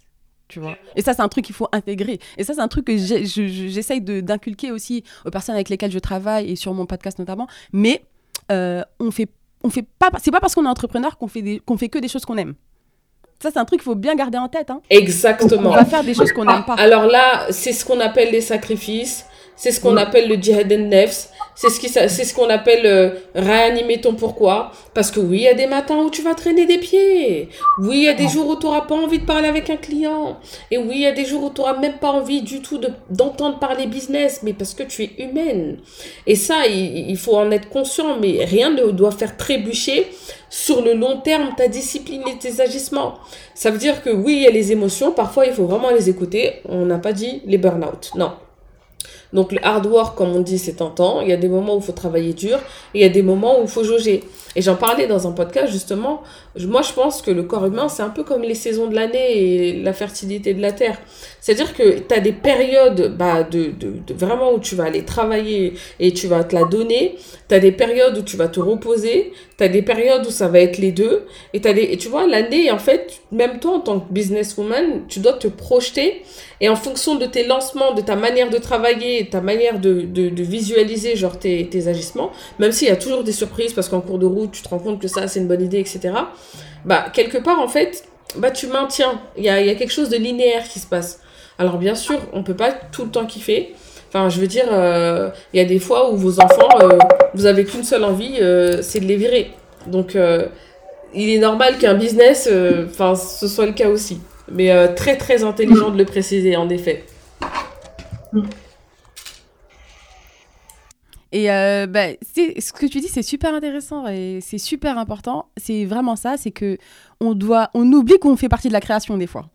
[0.53, 2.19] Tu vois et ça, c'est un truc qu'il faut intégrer.
[2.37, 6.51] Et ça, c'est un truc que j'essaye d'inculquer aussi aux personnes avec lesquelles je travaille
[6.51, 7.47] et sur mon podcast notamment.
[7.73, 8.03] Mais
[8.51, 9.29] euh, on fait,
[9.65, 10.11] on fait pas.
[10.23, 12.53] C'est pas parce qu'on est entrepreneur qu'on fait, fait que des choses qu'on aime.
[13.41, 14.71] Ça, c'est un truc qu'il faut bien garder en tête.
[14.71, 14.83] Hein.
[14.91, 15.71] Exactement.
[15.71, 16.75] On va faire des choses qu'on n'aime pas.
[16.75, 19.25] Alors là, c'est ce qu'on appelle les sacrifices.
[19.57, 21.31] C'est ce qu'on appelle le jihad nefs.
[21.55, 24.73] C'est ce qui, c'est ce qu'on appelle euh, réanimer ton pourquoi.
[24.95, 27.51] Parce que oui, il y a des matins où tu vas traîner des pieds.
[27.79, 29.77] Oui, il y a des jours où tu n'auras pas envie de parler avec un
[29.77, 30.39] client.
[30.71, 32.79] Et oui, il y a des jours où tu n'auras même pas envie du tout
[32.79, 35.79] de, d'entendre parler business, mais parce que tu es humaine.
[36.27, 40.07] Et ça, il, il faut en être conscient, mais rien ne doit faire trébucher
[40.49, 43.15] sur le long terme ta discipline et tes agissements.
[43.55, 46.11] Ça veut dire que oui, il y a les émotions, parfois il faut vraiment les
[46.11, 46.61] écouter.
[46.69, 48.11] On n'a pas dit les burn-out.
[48.17, 48.33] Non.
[49.33, 51.21] Donc le hard work, comme on dit, c'est tentant.
[51.21, 52.59] Il y a des moments où il faut travailler dur
[52.95, 54.23] et il y a des moments où il faut jauger.
[54.55, 56.23] Et j'en parlais dans un podcast justement.
[56.61, 59.39] Moi, je pense que le corps humain, c'est un peu comme les saisons de l'année
[59.39, 60.99] et la fertilité de la terre.
[61.41, 65.75] C'est-à-dire que tu as des périodes bah, de, de, vraiment où tu vas aller travailler
[65.99, 67.17] et tu vas te la donner.
[67.49, 69.33] Tu as des périodes où tu vas te reposer.
[69.57, 71.25] Tu as des périodes où ça va être les deux.
[71.55, 75.07] Et, as des, et tu vois, l'année, en fait, même toi, en tant que businesswoman,
[75.09, 76.23] tu dois te projeter.
[76.61, 80.43] Et en fonction de tes lancements, de ta manière de travailler, ta manière de, de,
[80.43, 84.19] visualiser genre tes, tes agissements, même s'il y a toujours des surprises parce qu'en cours
[84.19, 86.15] de route, tu te rends compte que ça, c'est une bonne idée, etc.
[86.85, 88.05] Bah, quelque part, en fait,
[88.37, 89.21] bah, tu maintiens.
[89.37, 91.21] Il y a, y a quelque chose de linéaire qui se passe.
[91.59, 93.75] Alors bien sûr, on peut pas tout le temps kiffer.
[94.09, 96.99] Enfin, je veux dire, euh, il y a des fois où vos enfants, euh,
[97.33, 99.53] vous avez qu'une seule envie, euh, c'est de les virer.
[99.87, 100.17] Donc,
[101.15, 102.49] il est normal qu'un business,
[102.87, 104.21] enfin, ce soit le cas aussi.
[104.51, 107.05] Mais très très intelligent de le préciser, en effet.
[111.33, 115.47] Et bah, ce que tu dis, c'est super intéressant et c'est super important.
[115.57, 116.77] C'est vraiment ça, c'est que
[117.21, 117.33] on
[117.93, 119.49] oublie qu'on fait partie de la création des fois.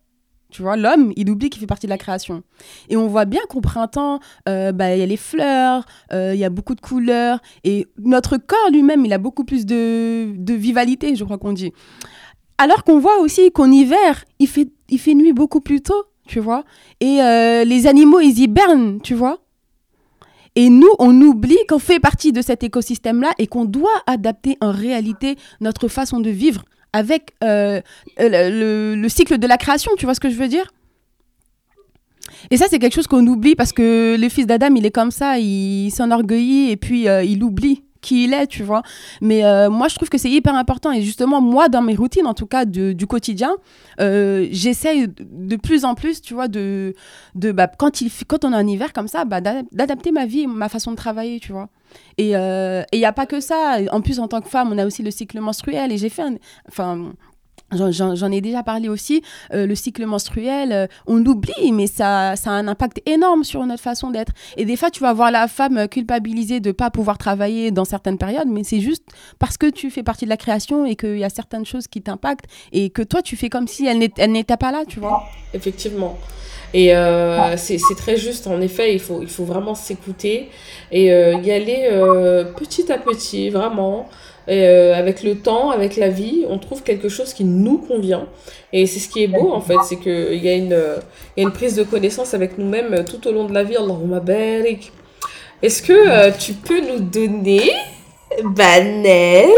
[0.50, 2.42] Tu vois, l'homme, il oublie qu'il fait partie de la création.
[2.88, 6.40] Et on voit bien qu'au printemps, euh, bah, il y a les fleurs, euh, il
[6.40, 7.40] y a beaucoup de couleurs.
[7.64, 11.72] Et notre corps lui-même, il a beaucoup plus de, de vivalité, je crois qu'on dit.
[12.56, 16.40] Alors qu'on voit aussi qu'en hiver, il fait, il fait nuit beaucoup plus tôt, tu
[16.40, 16.64] vois.
[17.00, 19.40] Et euh, les animaux, ils hibernent, tu vois.
[20.58, 24.72] Et nous, on oublie qu'on fait partie de cet écosystème-là et qu'on doit adapter en
[24.72, 27.80] réalité notre façon de vivre avec euh,
[28.18, 30.72] le, cycle de la création, tu vois ce que je veux dire?
[32.50, 35.12] Et ça, c'est quelque chose qu'on oublie parce que le fils d'Adam, il est comme
[35.12, 38.82] ça, il s'enorgueillit et puis euh, il oublie qui il est, tu vois.
[39.20, 40.92] Mais euh, moi, je trouve que c'est hyper important.
[40.92, 43.56] Et justement, moi, dans mes routines, en tout cas du quotidien,
[44.00, 46.94] euh, j'essaye de plus en plus, tu vois, de,
[47.34, 50.46] de bah, quand, il, quand on est en hiver comme ça, bah, d'adapter ma vie,
[50.46, 51.68] ma façon de travailler, tu vois.
[52.18, 53.78] Et il euh, n'y a pas que ça.
[53.92, 55.90] En plus, en tant que femme, on a aussi le cycle menstruel.
[55.92, 56.34] Et j'ai fait un,
[56.68, 57.12] Enfin,
[57.70, 62.50] J'en ai déjà parlé aussi, euh, le cycle menstruel, euh, on l'oublie, mais ça, a
[62.50, 64.32] un impact énorme sur notre façon d'être.
[64.56, 67.84] Et des fois, tu vas voir la femme culpabilisée de ne pas pouvoir travailler dans
[67.84, 69.04] certaines périodes, mais c'est juste
[69.38, 72.00] parce que tu fais partie de la création et qu'il y a certaines choses qui
[72.00, 75.24] t'impactent et que toi, tu fais comme si elle n'était pas là, tu vois.
[75.52, 76.16] Effectivement.
[76.72, 80.48] Et euh, c'est très juste, en effet, il faut vraiment s'écouter
[80.90, 81.90] et y aller
[82.56, 84.08] petit à petit, vraiment.
[84.48, 88.26] Et euh, avec le temps, avec la vie, on trouve quelque chose qui nous convient.
[88.72, 90.78] Et c'est ce qui est beau, en fait, c'est qu'il y, a une,
[91.36, 93.76] y a une prise de connaissance avec nous-mêmes euh, tout au long de la vie.
[93.76, 94.90] Allahumma barik.
[95.62, 97.72] Est-ce que euh, tu peux nous donner,
[98.42, 99.50] Banel,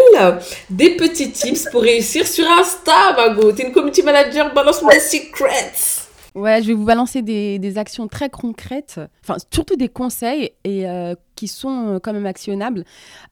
[0.68, 5.99] des petits tips pour réussir sur Insta, Mago T'es une community manager, balance-moi secrets
[6.34, 11.14] Ouais, je vais vous balancer des, actions très concrètes, enfin surtout des conseils et euh,
[11.36, 12.84] qui sont euh, quand même actionnables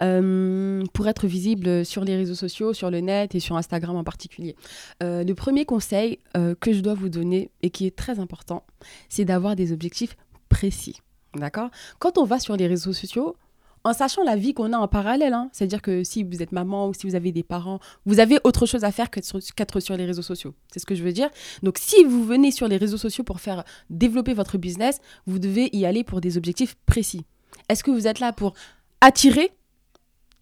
[0.02, 4.04] euh, pour être visibles sur les réseaux sociaux, sur le net et sur Instagram en
[4.04, 4.56] particulier.
[5.00, 6.18] le premier conseil
[6.60, 8.64] que je dois vous donner et qui est très important,
[9.08, 10.16] c'est d'avoir des objectifs
[10.48, 11.00] précis.
[11.34, 11.70] D'accord?
[11.98, 13.36] Quand on va sur les réseaux sociaux,
[13.84, 15.32] en sachant la vie qu'on a en parallèle.
[15.32, 15.50] Hein.
[15.52, 18.66] C'est-à-dire que si vous êtes maman ou si vous avez des parents, vous avez autre
[18.66, 20.54] chose à faire qu'être sur, les réseaux sociaux.
[20.72, 21.28] C'est ce que je veux dire.
[21.62, 25.70] Donc si vous venez sur les réseaux sociaux pour faire développer votre business, vous devez
[25.72, 27.24] y aller pour des objectifs précis.
[27.68, 28.54] Est-ce que vous êtes là pour
[29.00, 29.50] attirer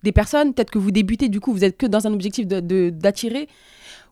[0.03, 0.55] des personnes?
[0.55, 3.47] Peut-être que vous débutez, du coup, vous êtes que dans un objectif d'attirer.
[3.47, 3.51] De,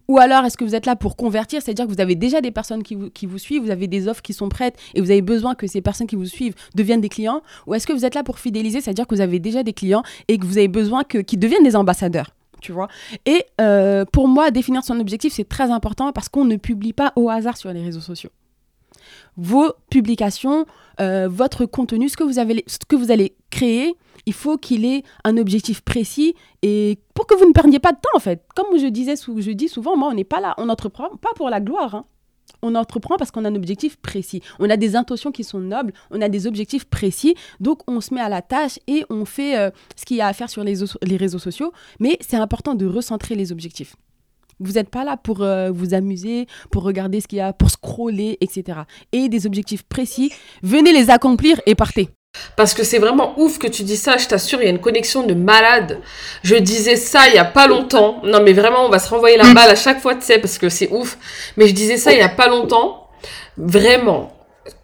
[0.08, 2.50] ou alors, est-ce que vous êtes là pour convertir C'est-à-dire que vous avez déjà des
[2.50, 5.10] personnes qui vous, qui vous, suivent, vous avez des offres qui sont prêtes et vous
[5.10, 7.42] avez besoin que ces personnes qui vous suivent deviennent des clients?
[7.66, 10.02] Ou est-ce que vous êtes là pour fidéliser C'est-à-dire que vous avez déjà des clients
[10.28, 12.88] et que vous avez besoin qu'ils deviennent des ambassadeurs tu vois?
[13.26, 17.12] Et euh, pour moi, définir son objectif, c'est très important parce qu'on ne publie pas
[17.14, 18.30] au hasard sur les réseaux sociaux.
[19.36, 20.64] Vos publications,
[20.98, 23.94] euh, votre contenu, ce que, vous avez, ce que vous allez créer,
[24.26, 27.98] il faut qu'il ait un objectif précis et pour que vous ne perdiez pas de
[27.98, 28.42] temps en fait.
[28.54, 31.50] Comme je disais, je dis souvent, moi on n'est pas là, on n'entreprend pas pour
[31.50, 31.94] la gloire.
[31.94, 32.04] Hein.
[32.62, 34.42] on entreprend parce qu'on a un objectif précis.
[34.58, 37.34] On a des intentions qui sont nobles, on a des objectifs précis.
[37.60, 40.26] Donc, on se met à la tâche et on fait euh, ce qu'il y a
[40.26, 41.72] à faire sur les, réseaux sociaux.
[42.00, 43.96] Mais c'est important de recentrer les objectifs.
[44.60, 47.70] Vous n'êtes pas là pour euh, vous amuser, pour regarder ce qu'il y a, pour
[47.70, 48.80] scroller, etc.
[49.12, 50.32] Et des objectifs précis,
[50.62, 52.08] venez les accomplir et partez.
[52.56, 54.80] Parce que c'est vraiment ouf que tu dis ça, je t'assure, il y a une
[54.80, 56.00] connexion de malade.
[56.42, 58.20] Je disais ça il y a pas longtemps.
[58.24, 60.58] Non mais vraiment, on va se renvoyer la balle à chaque fois, tu sais, parce
[60.58, 61.18] que c'est ouf.
[61.56, 63.08] Mais je disais ça il y a pas longtemps.
[63.56, 64.32] Vraiment,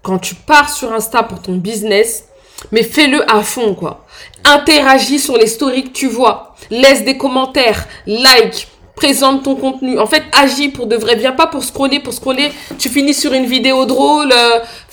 [0.02, 2.24] quand tu pars sur Insta pour ton business,
[2.72, 4.06] mais fais-le à fond, quoi.
[4.44, 6.54] Interagis sur les stories que tu vois.
[6.70, 9.98] Laisse des commentaires, like, présente ton contenu.
[9.98, 11.16] En fait, agis pour de vrai.
[11.16, 12.52] Viens pas pour scroller, pour scroller.
[12.78, 14.32] Tu finis sur une vidéo drôle.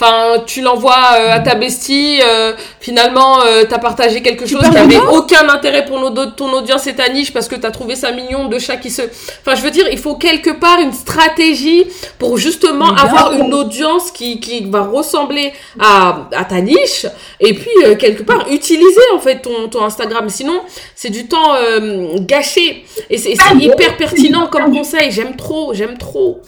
[0.02, 2.20] Euh, enfin, tu l'envoies euh, à ta bestie.
[2.22, 6.88] Euh, finalement, tu as partagé quelque chose qui avait aucun intérêt pour nos, ton audience
[6.88, 9.02] et ta niche parce que tu as trouvé ça mignon de chat qui se.
[9.42, 11.86] Enfin, je veux dire, il faut quelque part une stratégie
[12.20, 17.06] pour justement avoir une audience qui, qui va ressembler à, à ta niche.
[17.40, 20.30] Et puis, quelque part, utiliser en fait ton, ton Instagram.
[20.30, 20.62] Sinon,
[20.96, 21.54] c'est du temps
[22.20, 22.86] gâché.
[23.10, 25.12] Et c'est hyper pertinent comme conseil.
[25.12, 26.42] J'aime trop, j'aime trop.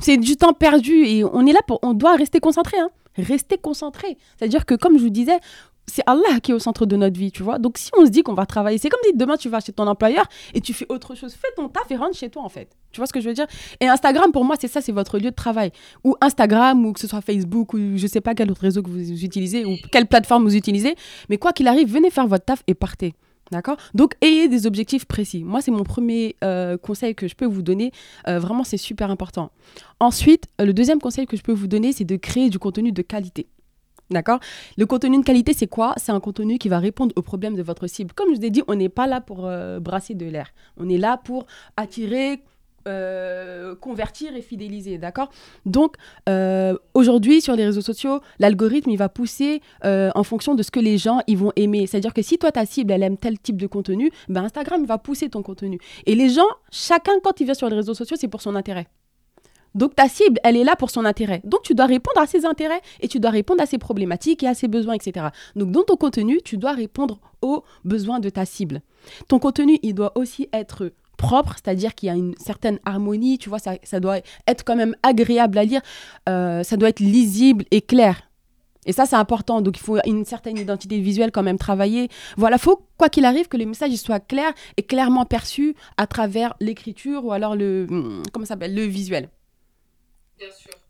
[0.00, 2.78] C'est du temps perdu et on est là pour, on doit rester concentré.
[2.78, 2.90] Hein.
[3.16, 4.16] Rester concentré.
[4.36, 5.38] C'est-à-dire que, comme je vous disais,
[5.86, 7.58] c'est Allah qui est au centre de notre vie, tu vois.
[7.58, 9.72] Donc, si on se dit qu'on va travailler, c'est comme si demain tu vas chez
[9.72, 11.34] ton employeur et tu fais autre chose.
[11.34, 12.68] Fais ton taf et rentre chez toi, en fait.
[12.90, 13.46] Tu vois ce que je veux dire?
[13.80, 15.72] Et Instagram, pour moi, c'est ça, c'est votre lieu de travail.
[16.02, 18.90] Ou Instagram, ou que ce soit Facebook, ou je sais pas quel autre réseau que
[18.90, 20.94] vous utilisez, ou quelle plateforme vous utilisez.
[21.28, 23.14] Mais quoi qu'il arrive, venez faire votre taf et partez.
[23.50, 23.76] D'accord?
[23.94, 25.44] Donc, ayez des objectifs précis.
[25.44, 27.92] Moi, c'est mon premier euh, conseil que je peux vous donner.
[28.26, 29.50] Euh, vraiment, c'est super important.
[30.00, 32.90] Ensuite, euh, le deuxième conseil que je peux vous donner, c'est de créer du contenu
[32.90, 33.46] de qualité.
[34.10, 34.38] D'accord?
[34.76, 35.94] Le contenu de qualité, c'est quoi?
[35.96, 38.12] C'est un contenu qui va répondre aux problèmes de votre cible.
[38.14, 40.48] Comme je vous ai dit, on n'est pas là pour brasser de l'air.
[40.76, 41.46] On est là pour
[41.78, 42.42] attirer,
[42.86, 45.30] euh, convertir et fidéliser, d'accord?
[45.66, 45.96] Donc,
[46.28, 50.70] euh, aujourd'hui, sur les réseaux sociaux, l'algorithme, il va pousser euh, en fonction de ce
[50.70, 51.86] que les gens, ils vont aimer.
[51.86, 54.86] C'est-à-dire que si toi, ta cible, elle aime tel type de contenu, ben Instagram, il
[54.86, 55.78] va pousser ton contenu.
[56.06, 58.86] Et les gens, chacun, quand il vient sur les réseaux sociaux, c'est pour son intérêt.
[59.74, 61.40] Donc ta cible, elle est là pour son intérêt.
[61.44, 64.46] Donc tu dois répondre à ses intérêts et tu dois répondre à ses problématiques et
[64.46, 65.26] à ses besoins, etc.
[65.56, 68.82] Donc dans ton contenu, tu dois répondre aux besoins de ta cible.
[69.26, 73.48] Ton contenu, il doit aussi être propre, c'est-à-dire qu'il y a une certaine harmonie, tu
[73.48, 75.80] vois, ça, ça doit être quand même agréable à lire,
[76.28, 78.22] euh, ça doit être lisible et clair.
[78.86, 79.60] Et ça, c'est important.
[79.62, 82.08] Donc, il faut une certaine identité visuelle quand même travailler.
[82.36, 86.54] Voilà, faut, quoi qu'il arrive, que le message soit clair et clairement perçu à travers
[86.60, 89.30] l'écriture ou alors le, hmm, comment s'appelle, le visuel.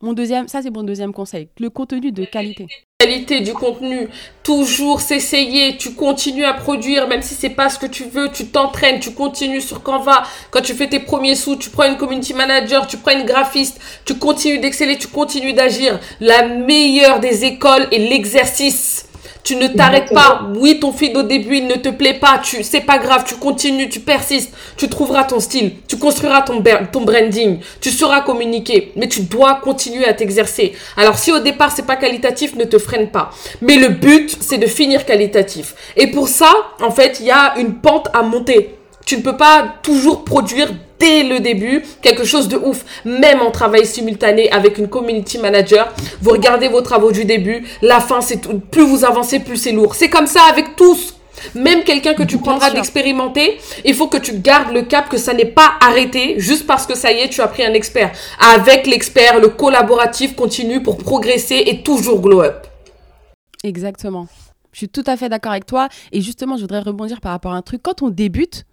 [0.00, 2.66] Mon deuxième, ça c'est mon deuxième conseil, le contenu de qualité.
[3.04, 4.08] Du contenu,
[4.42, 8.46] toujours s'essayer, tu continues à produire, même si c'est pas ce que tu veux, tu
[8.46, 10.22] t'entraînes, tu continues sur Canva.
[10.50, 13.78] Quand tu fais tes premiers sous, tu prends une community manager, tu prends une graphiste,
[14.06, 16.00] tu continues d'exceller, tu continues d'agir.
[16.20, 19.04] La meilleure des écoles est l'exercice.
[19.44, 20.48] Tu ne t'arrêtes pas.
[20.56, 22.40] Oui, ton feed au début, il ne te plaît pas.
[22.42, 23.24] Tu, c'est pas grave.
[23.26, 24.54] Tu continues, tu persistes.
[24.78, 25.74] Tu trouveras ton style.
[25.86, 27.60] Tu construiras ton, ton branding.
[27.82, 28.92] Tu sauras communiquer.
[28.96, 30.72] Mais tu dois continuer à t'exercer.
[30.96, 33.30] Alors, si au départ, c'est pas qualitatif, ne te freine pas.
[33.60, 35.74] Mais le but, c'est de finir qualitatif.
[35.94, 38.74] Et pour ça, en fait, il y a une pente à monter.
[39.04, 42.84] Tu ne peux pas toujours produire dès le début quelque chose de ouf.
[43.04, 48.00] Même en travail simultané avec une community manager, vous regardez vos travaux du début, la
[48.00, 49.94] fin, c'est plus vous avancez, plus c'est lourd.
[49.94, 51.14] C'est comme ça avec tous.
[51.54, 55.34] Même quelqu'un que tu prendras d'expérimenter, il faut que tu gardes le cap que ça
[55.34, 58.12] n'est pas arrêté juste parce que ça y est, tu as pris un expert.
[58.54, 62.66] Avec l'expert, le collaboratif continue pour progresser et toujours glow up.
[63.62, 64.26] Exactement.
[64.72, 65.88] Je suis tout à fait d'accord avec toi.
[66.12, 67.80] Et justement, je voudrais rebondir par rapport à un truc.
[67.82, 68.64] Quand on débute,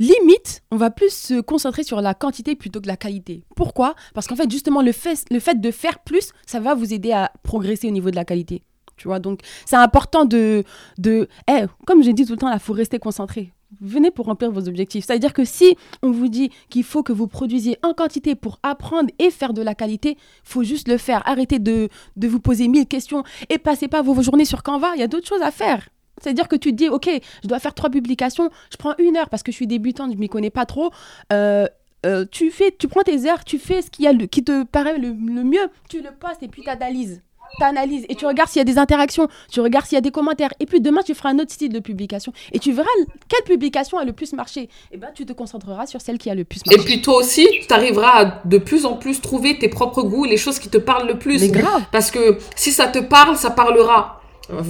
[0.00, 3.44] limite, on va plus se concentrer sur la quantité plutôt que la qualité.
[3.54, 3.94] Pourquoi?
[4.14, 7.12] Parce qu'en fait, justement, le fait, le fait de faire plus, ça va vous aider
[7.12, 8.64] à progresser au niveau de la qualité.
[8.96, 10.64] Tu vois, donc c'est important de...
[10.98, 13.52] de eh, comme j'ai dit tout le temps, il faut rester concentré.
[13.80, 15.04] Venez pour remplir vos objectifs.
[15.06, 19.10] C'est-à-dire que si on vous dit qu'il faut que vous produisiez en quantité pour apprendre
[19.18, 21.22] et faire de la qualité, faut juste le faire.
[21.26, 24.92] Arrêtez de, de vous poser mille questions et passez pas vos journées sur Canva.
[24.96, 25.88] Il y a d'autres choses à faire.
[26.20, 27.08] C'est-à-dire que tu te dis, OK,
[27.42, 30.16] je dois faire trois publications, je prends une heure parce que je suis débutante, je
[30.16, 30.90] ne m'y connais pas trop.
[31.32, 31.66] Euh,
[32.06, 34.64] euh, tu, fais, tu prends tes heures, tu fais ce qui, a le, qui te
[34.64, 37.22] paraît le, mieux, tu le postes et puis tu analyses.
[37.58, 40.00] Tu analyses et tu regardes s'il y a des interactions, tu regardes s'il y a
[40.00, 40.50] des commentaires.
[40.60, 42.88] Et puis demain, tu feras un autre style de publication et tu verras
[43.28, 44.68] quelle publication a le plus marché.
[44.92, 46.80] Et ben, tu te concentreras sur celle qui a le plus marché.
[46.80, 50.24] Et puis toi aussi, tu arriveras à de plus en plus trouver tes propres goûts,
[50.24, 51.40] les choses qui te parlent le plus.
[51.40, 51.82] Mais grave.
[51.90, 54.19] Parce que si ça te parle, ça parlera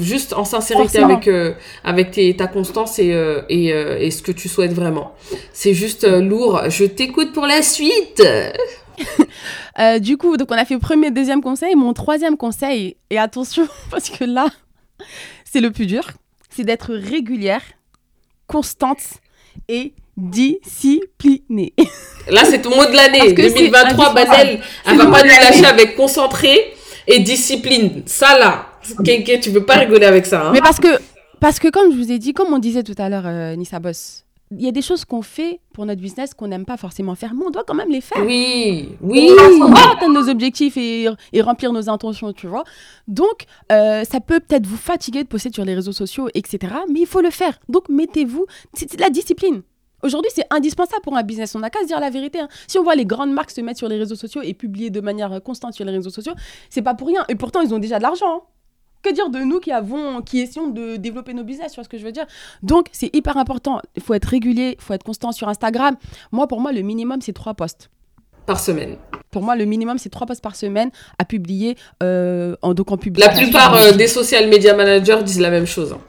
[0.00, 1.52] juste en sincérité avec euh,
[1.84, 5.14] avec tes, ta constance et euh, et, euh, et, ce que tu souhaites vraiment.
[5.52, 6.62] C'est juste lourd.
[6.68, 8.22] Je t'écoute pour la suite.
[10.02, 11.74] Du coup, donc on a fait premier, deuxième conseil.
[11.74, 14.48] Mon troisième conseil, et attention, parce que là,
[15.50, 16.02] c'est le plus dur,
[16.50, 17.62] c'est d'être régulière,
[18.46, 18.98] constante
[19.68, 21.72] et disciplinée.
[22.28, 23.32] Là, c'est ton mot de l'année.
[23.32, 26.74] 2023, Banel, elle va pas nous lâcher avec concentré
[27.06, 28.02] et discipline.
[28.06, 28.69] Ça, là,
[29.40, 30.48] tu veux pas rigoler avec ça.
[30.48, 30.50] Hein.
[30.52, 30.88] Mais parce que,
[31.40, 33.78] parce que, comme je vous ai dit, comme on disait tout à l'heure, euh, Nissa
[33.78, 37.14] Boss, il y a des choses qu'on fait pour notre business qu'on n'aime pas forcément
[37.14, 38.24] faire, mais on doit quand même les faire.
[38.24, 39.30] Oui, oui.
[39.62, 42.64] On va atteindre nos objectifs et, et, remplir nos intentions, tu vois.
[43.06, 46.74] Donc, euh, ça peut peut-être vous fatiguer de poster sur les réseaux sociaux, etc.
[46.92, 47.58] Mais il faut le faire.
[47.68, 48.46] Donc, mettez-vous.
[48.74, 49.62] C'est la discipline.
[50.02, 51.54] Aujourd'hui, c'est indispensable pour un business.
[51.54, 52.40] On n'a qu'à se dire la vérité.
[52.40, 52.48] Hein.
[52.66, 55.00] Si on voit les grandes marques se mettre sur les réseaux sociaux et publier de
[55.00, 56.32] manière constante sur les réseaux sociaux,
[56.70, 57.24] c'est pas pour rien.
[57.28, 58.38] Et pourtant, ils ont déjà de l'argent.
[58.38, 58.40] Hein.
[59.02, 61.88] Que dire de nous qui avons, qui essayons de développer nos business, tu vois ce
[61.88, 62.26] que je veux dire?
[62.62, 63.80] Donc, c'est hyper important.
[63.96, 65.96] Il faut être régulier, il faut être constant sur Instagram.
[66.32, 67.90] Moi, pour moi, le minimum, c'est trois posts.
[68.46, 68.96] Par semaine.
[69.30, 72.96] Pour moi, le minimum, c'est trois posts par semaine à publier euh, en, donc en
[72.96, 73.24] public.
[73.24, 75.92] La plupart euh, des social media managers disent la même chose.
[75.92, 76.00] Hein.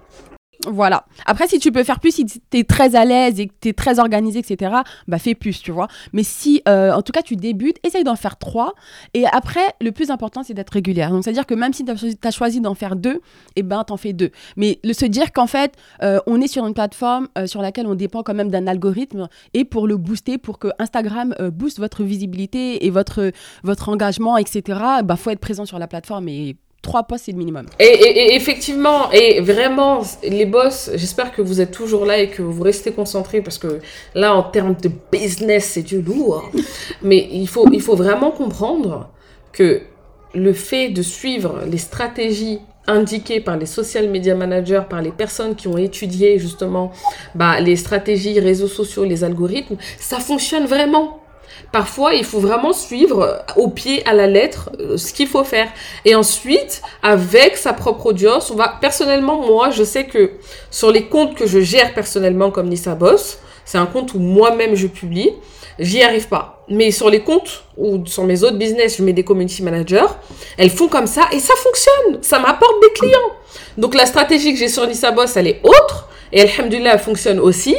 [0.67, 1.06] Voilà.
[1.26, 3.69] Après, si tu peux faire plus, si tu es très à l'aise et que tu
[3.69, 4.76] es très organisé, etc.,
[5.08, 5.88] bah fais plus, tu vois.
[6.13, 8.74] Mais si, euh, en tout cas, tu débutes, essaye d'en faire trois.
[9.13, 11.10] Et après, le plus important, c'est d'être régulière.
[11.10, 13.21] Donc, c'est-à-dire que même si tu as, choisi d'en faire deux,
[13.56, 14.32] eh ben, t'en fais deux.
[14.56, 17.88] Mais le se dire qu'en fait, euh, on est sur une plateforme euh, sur laquelle
[17.88, 22.04] on dépend quand même d'un algorithme et pour le booster, pour que Instagram booste votre
[22.04, 23.32] visibilité et votre,
[23.63, 27.37] votre engagement, etc., bah faut être présent sur la plateforme et trois postes, c'est le
[27.37, 27.65] minimum.
[27.79, 32.63] Et, effectivement, et vraiment, les boss, j'espère que vous êtes toujours là et que vous
[32.63, 33.79] restez concentrés parce que
[34.15, 36.49] là, en termes de business, c'est du lourd.
[37.01, 39.09] Mais il faut, il faut vraiment comprendre
[39.51, 39.81] que
[40.33, 45.55] le fait de suivre les stratégies indiquées par les social media managers, par les personnes
[45.55, 46.91] qui ont étudié justement
[47.35, 51.20] bah, les stratégies, réseaux sociaux, les algorithmes, ça fonctionne vraiment.
[51.71, 55.69] Parfois, il faut vraiment suivre au pied, à la lettre, euh, ce qu'il faut faire.
[56.03, 60.31] Et ensuite, avec sa propre audience, on va, personnellement, moi, je sais que
[60.69, 64.75] sur les comptes que je gère personnellement comme Nissa Boss, c'est un compte où moi-même
[64.75, 65.31] je publie,
[65.79, 66.65] j'y arrive pas.
[66.67, 70.07] Mais sur les comptes ou sur mes autres business, je mets des community managers,
[70.57, 72.21] elles font comme ça et ça fonctionne.
[72.21, 73.31] Ça m'apporte des clients.
[73.77, 76.09] Donc la stratégie que j'ai sur Nissa Boss, elle est autre.
[76.33, 77.75] Et Alhamdulillah, elle fonctionne aussi.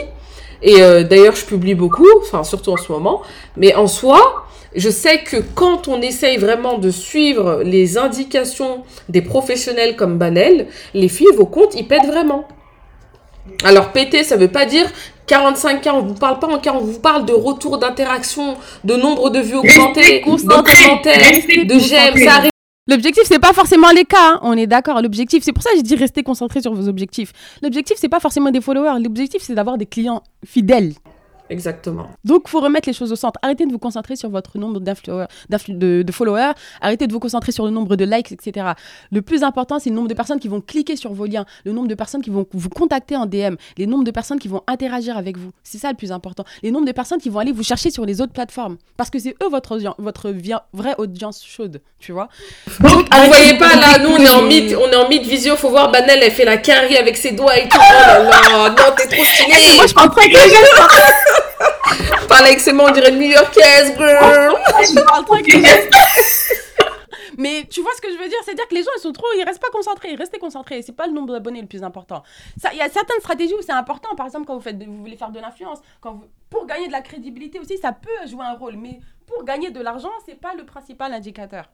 [0.63, 3.23] Et euh, d'ailleurs, je publie beaucoup, enfin surtout en ce moment.
[3.57, 9.23] Mais en soi, je sais que quand on essaye vraiment de suivre les indications des
[9.23, 12.47] professionnels comme Banel, les filles, vos comptes, ils pètent vraiment.
[13.65, 14.87] Alors péter, ça veut pas dire
[15.29, 19.31] 45K, on vous parle pas en cas, on vous parle de retour d'interaction, de nombre
[19.31, 22.52] de vues augmentées, de commentaires, de j'aime, ça arrive
[22.89, 24.41] L'objectif, c'est pas forcément les cas, hein.
[24.43, 25.01] on est d'accord.
[25.01, 27.33] L'objectif, c'est pour ça que je dis rester concentré sur vos objectifs.
[27.63, 29.01] L'objectif, c'est pas forcément des followers.
[29.01, 30.95] L'objectif, c'est d'avoir des clients fidèles.
[31.53, 32.09] Exactement.
[32.25, 33.39] Donc, il faut remettre les choses au centre.
[33.43, 36.53] Arrêtez de vous concentrer sur votre nombre de, de, followers.
[36.81, 38.73] Arrêtez de vous concentrer sur le nombre de likes, etc.
[39.11, 41.73] Le plus important, c'est le nombre de personnes qui vont cliquer sur vos liens, le
[41.73, 44.63] nombre de personnes qui vont vous contacter en DM, les nombres de personnes qui vont
[44.67, 45.51] interagir avec vous.
[45.63, 46.45] C'est ça le plus important.
[46.63, 48.79] Les nombres de personnes qui vont aller vous chercher sur les autres plateformes.
[48.97, 50.35] Parce que c'est eux votre, votre
[50.73, 52.29] vraie audience chaude, tu vois.
[52.81, 55.57] Donc, vous voyez pas là, nous on est en mid, on est en mid visio,
[55.57, 57.79] faut voir Banel, elle fait la carrie avec ses doigts et tout.
[57.79, 59.77] Oh là là, non, t'es trop stylée.
[59.77, 60.29] Moi je prends très
[62.33, 64.57] Parle avec ses mains, on dirait new-yorkaise, girl.
[67.37, 68.39] Mais tu vois ce que je veux dire?
[68.43, 69.27] C'est-à-dire que les gens, ils sont trop.
[69.37, 70.15] Ils restent pas concentrés.
[70.15, 70.81] Restez concentrés.
[70.81, 72.23] C'est pas le nombre d'abonnés le plus important.
[72.73, 74.15] Il y a certaines stratégies où c'est important.
[74.17, 75.81] Par exemple, quand vous, faites, vous voulez faire de l'influence,
[76.49, 78.77] pour gagner de la crédibilité aussi, ça peut jouer un rôle.
[78.77, 81.71] Mais pour gagner de l'argent, c'est pas le principal indicateur.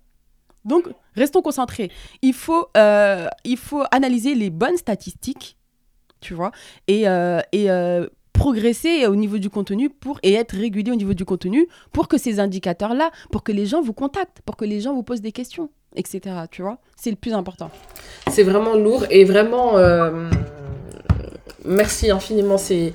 [0.65, 1.93] Donc, restons concentrés.
[2.21, 5.57] Il faut, euh, il faut analyser les bonnes statistiques,
[6.21, 6.51] tu vois,
[6.89, 11.15] et, euh, et euh, progresser au niveau du contenu pour et être régulier au niveau
[11.15, 14.81] du contenu pour que ces indicateurs-là, pour que les gens vous contactent, pour que les
[14.81, 16.21] gens vous posent des questions, etc.
[16.51, 17.71] Tu vois, c'est le plus important.
[18.31, 19.77] C'est vraiment lourd et vraiment.
[19.77, 20.31] Euh,
[21.69, 22.93] merci infiniment, c'est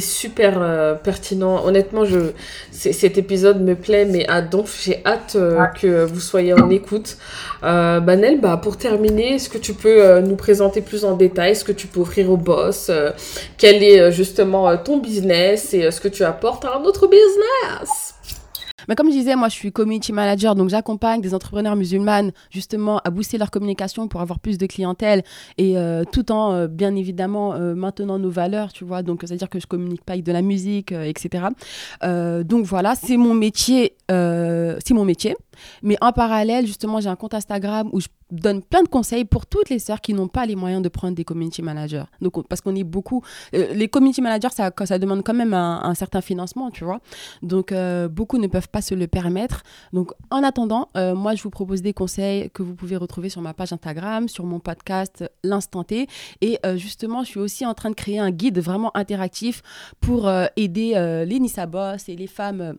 [0.00, 1.64] super euh, pertinent.
[1.64, 2.32] Honnêtement, je,
[2.70, 7.16] cet épisode me plaît, mais à donf, j'ai hâte euh, que vous soyez en écoute.
[7.62, 11.64] Euh, Banel, bah, pour terminer, est-ce que tu peux nous présenter plus en détail ce
[11.64, 12.90] que tu peux offrir au boss
[13.58, 18.14] Quel est justement ton business et ce que tu apportes à un autre business?
[18.88, 22.98] Mais comme je disais, moi, je suis community manager, donc j'accompagne des entrepreneurs musulmanes justement
[23.04, 25.22] à booster leur communication pour avoir plus de clientèle
[25.58, 29.02] et euh, tout en, euh, bien évidemment, euh, maintenant nos valeurs, tu vois.
[29.02, 31.44] Donc, c'est-à-dire que je communique pas avec de la musique, etc.
[32.02, 33.96] donc voilà, c'est mon métier.
[34.08, 35.36] c'est mon métier.
[35.82, 39.46] Mais en parallèle, justement, j'ai un compte Instagram où je donne plein de conseils pour
[39.46, 42.04] toutes les sœurs qui n'ont pas les moyens de prendre des community managers.
[42.20, 43.22] Donc, parce qu'on est beaucoup.
[43.54, 47.00] Euh, les community managers, ça, demande quand même un, certain financement, tu vois.
[47.42, 49.62] Donc, euh, beaucoup ne peuvent pas se le permettre.
[49.92, 53.40] Donc, en attendant, euh, moi, je vous propose des conseils que vous pouvez retrouver sur
[53.40, 56.06] ma page Instagram, sur mon podcast L'Instant T.
[56.40, 59.62] Et justement, je suis aussi en train de créer un guide vraiment interactif
[60.00, 62.76] pour aider les Nissa Boss et les femmes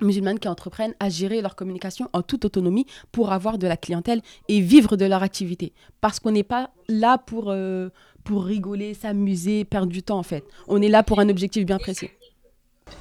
[0.00, 4.22] musulmanes qui entreprennent à gérer leur communication en toute autonomie pour avoir de la clientèle
[4.48, 5.72] et vivre de leur activité.
[6.00, 7.88] Parce qu'on n'est pas là pour, euh,
[8.24, 10.44] pour rigoler, s'amuser, perdre du temps en fait.
[10.68, 12.10] On est là pour un objectif bien précis.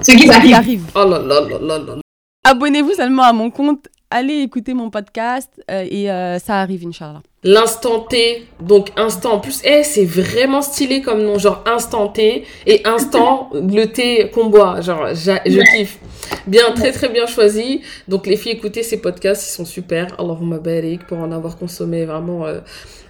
[0.02, 0.86] Ce qui arrive.
[0.96, 1.96] Oh là là là là
[2.44, 7.22] Abonnez-vous seulement à mon compte, allez écouter mon podcast euh, et euh, ça arrive, Inch'Allah.
[7.44, 12.44] L'instant T, donc instant en plus, eh, c'est vraiment stylé comme nom, genre instant T
[12.66, 16.00] et instant le thé qu'on boit, genre je kiffe.
[16.48, 17.82] Bien, très très bien choisi.
[18.08, 20.20] Donc les filles, écoutez ces podcasts, ils sont super.
[20.20, 22.46] Allahumma barik pour en avoir consommé vraiment.
[22.46, 22.60] Euh,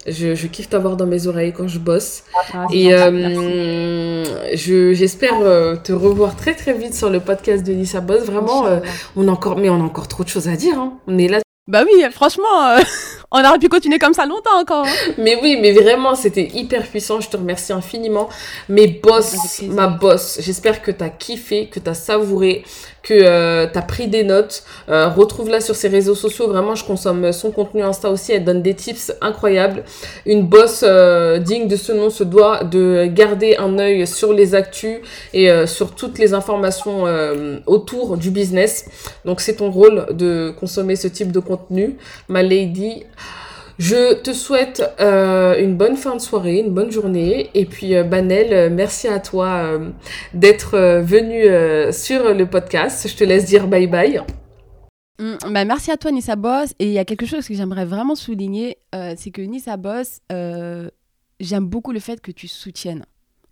[0.09, 2.23] je, je, kiffe t'avoir dans mes oreilles quand je bosse.
[2.53, 4.23] Ah, et euh,
[4.55, 8.23] je, j'espère euh, te revoir très très vite sur le podcast de Nissa Boss.
[8.23, 8.65] Vraiment,
[9.15, 10.79] on a encore, mais on a encore trop de choses à dire.
[10.79, 10.93] Hein.
[11.07, 11.39] On est là.
[11.67, 12.77] Bah oui, franchement.
[13.31, 14.85] On aurait pu continuer comme ça longtemps encore.
[14.87, 15.13] Hein.
[15.19, 17.21] Mais oui, mais vraiment, c'était hyper puissant.
[17.21, 18.27] Je te remercie infiniment.
[18.69, 22.63] Mes boss, ma boss, j'espère que tu as kiffé, que tu as savouré,
[23.03, 24.63] que euh, tu as pris des notes.
[24.89, 26.47] Euh, Retrouve-la sur ses réseaux sociaux.
[26.47, 28.31] Vraiment, je consomme son contenu Insta aussi.
[28.31, 29.83] Elle donne des tips incroyables.
[30.25, 34.55] Une boss euh, digne de ce nom se doit de garder un œil sur les
[34.55, 34.99] actus
[35.33, 37.05] et sur toutes les informations
[37.67, 38.85] autour du business.
[39.25, 41.97] Donc, c'est ton rôle de consommer ce type de contenu.
[42.27, 43.03] Ma lady,
[43.79, 47.49] je te souhaite euh, une bonne fin de soirée, une bonne journée.
[47.53, 49.79] Et puis, euh, Banel, euh, merci à toi
[50.33, 51.43] d'être venu
[51.93, 53.07] sur le podcast.
[53.07, 54.21] Je te laisse dire bye bye.
[55.21, 56.73] Mm, bah merci à toi, Nissa Boss.
[56.79, 58.77] Et il y a quelque chose que j'aimerais vraiment souligner
[59.15, 60.19] c'est que Nissa Boss,
[61.39, 63.05] j'aime beaucoup le fait que tu soutiennes.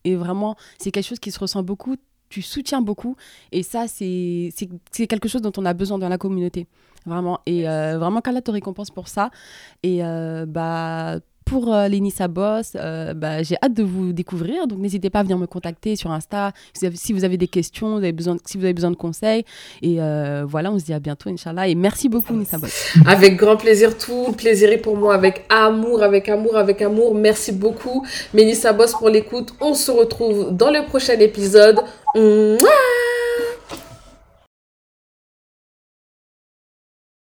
[0.04, 1.96] Et vraiment, c'est quelque chose qui se ressent beaucoup
[2.30, 3.16] tu soutiens beaucoup.
[3.52, 4.52] Et ça, c'est
[5.08, 6.68] quelque chose dont on a besoin dans la communauté.
[7.08, 7.40] Vraiment.
[7.46, 9.32] Et euh, vraiment, qu'Allah te récompense pour ça?
[9.82, 14.68] Et euh, bah pour euh, Lénissa Boss, euh, bah, j'ai hâte de vous découvrir.
[14.68, 17.98] Donc, n'hésitez pas à venir me contacter sur Insta si vous avez, des questions, vous
[17.98, 19.46] avez besoin, si vous avez besoin de conseils.
[19.82, 21.68] Et euh, voilà, on se dit à bientôt, Inch'Allah.
[21.68, 22.98] Et merci beaucoup, Nissa Boss.
[23.06, 27.16] Avec grand plaisir, tout plaisir est pour moi, avec amour, avec amour, avec amour.
[27.16, 29.54] Merci beaucoup, Mélissa Boss, pour l'écoute.
[29.62, 31.80] On se retrouve dans le prochain épisode.
[32.16, 33.07] Mouah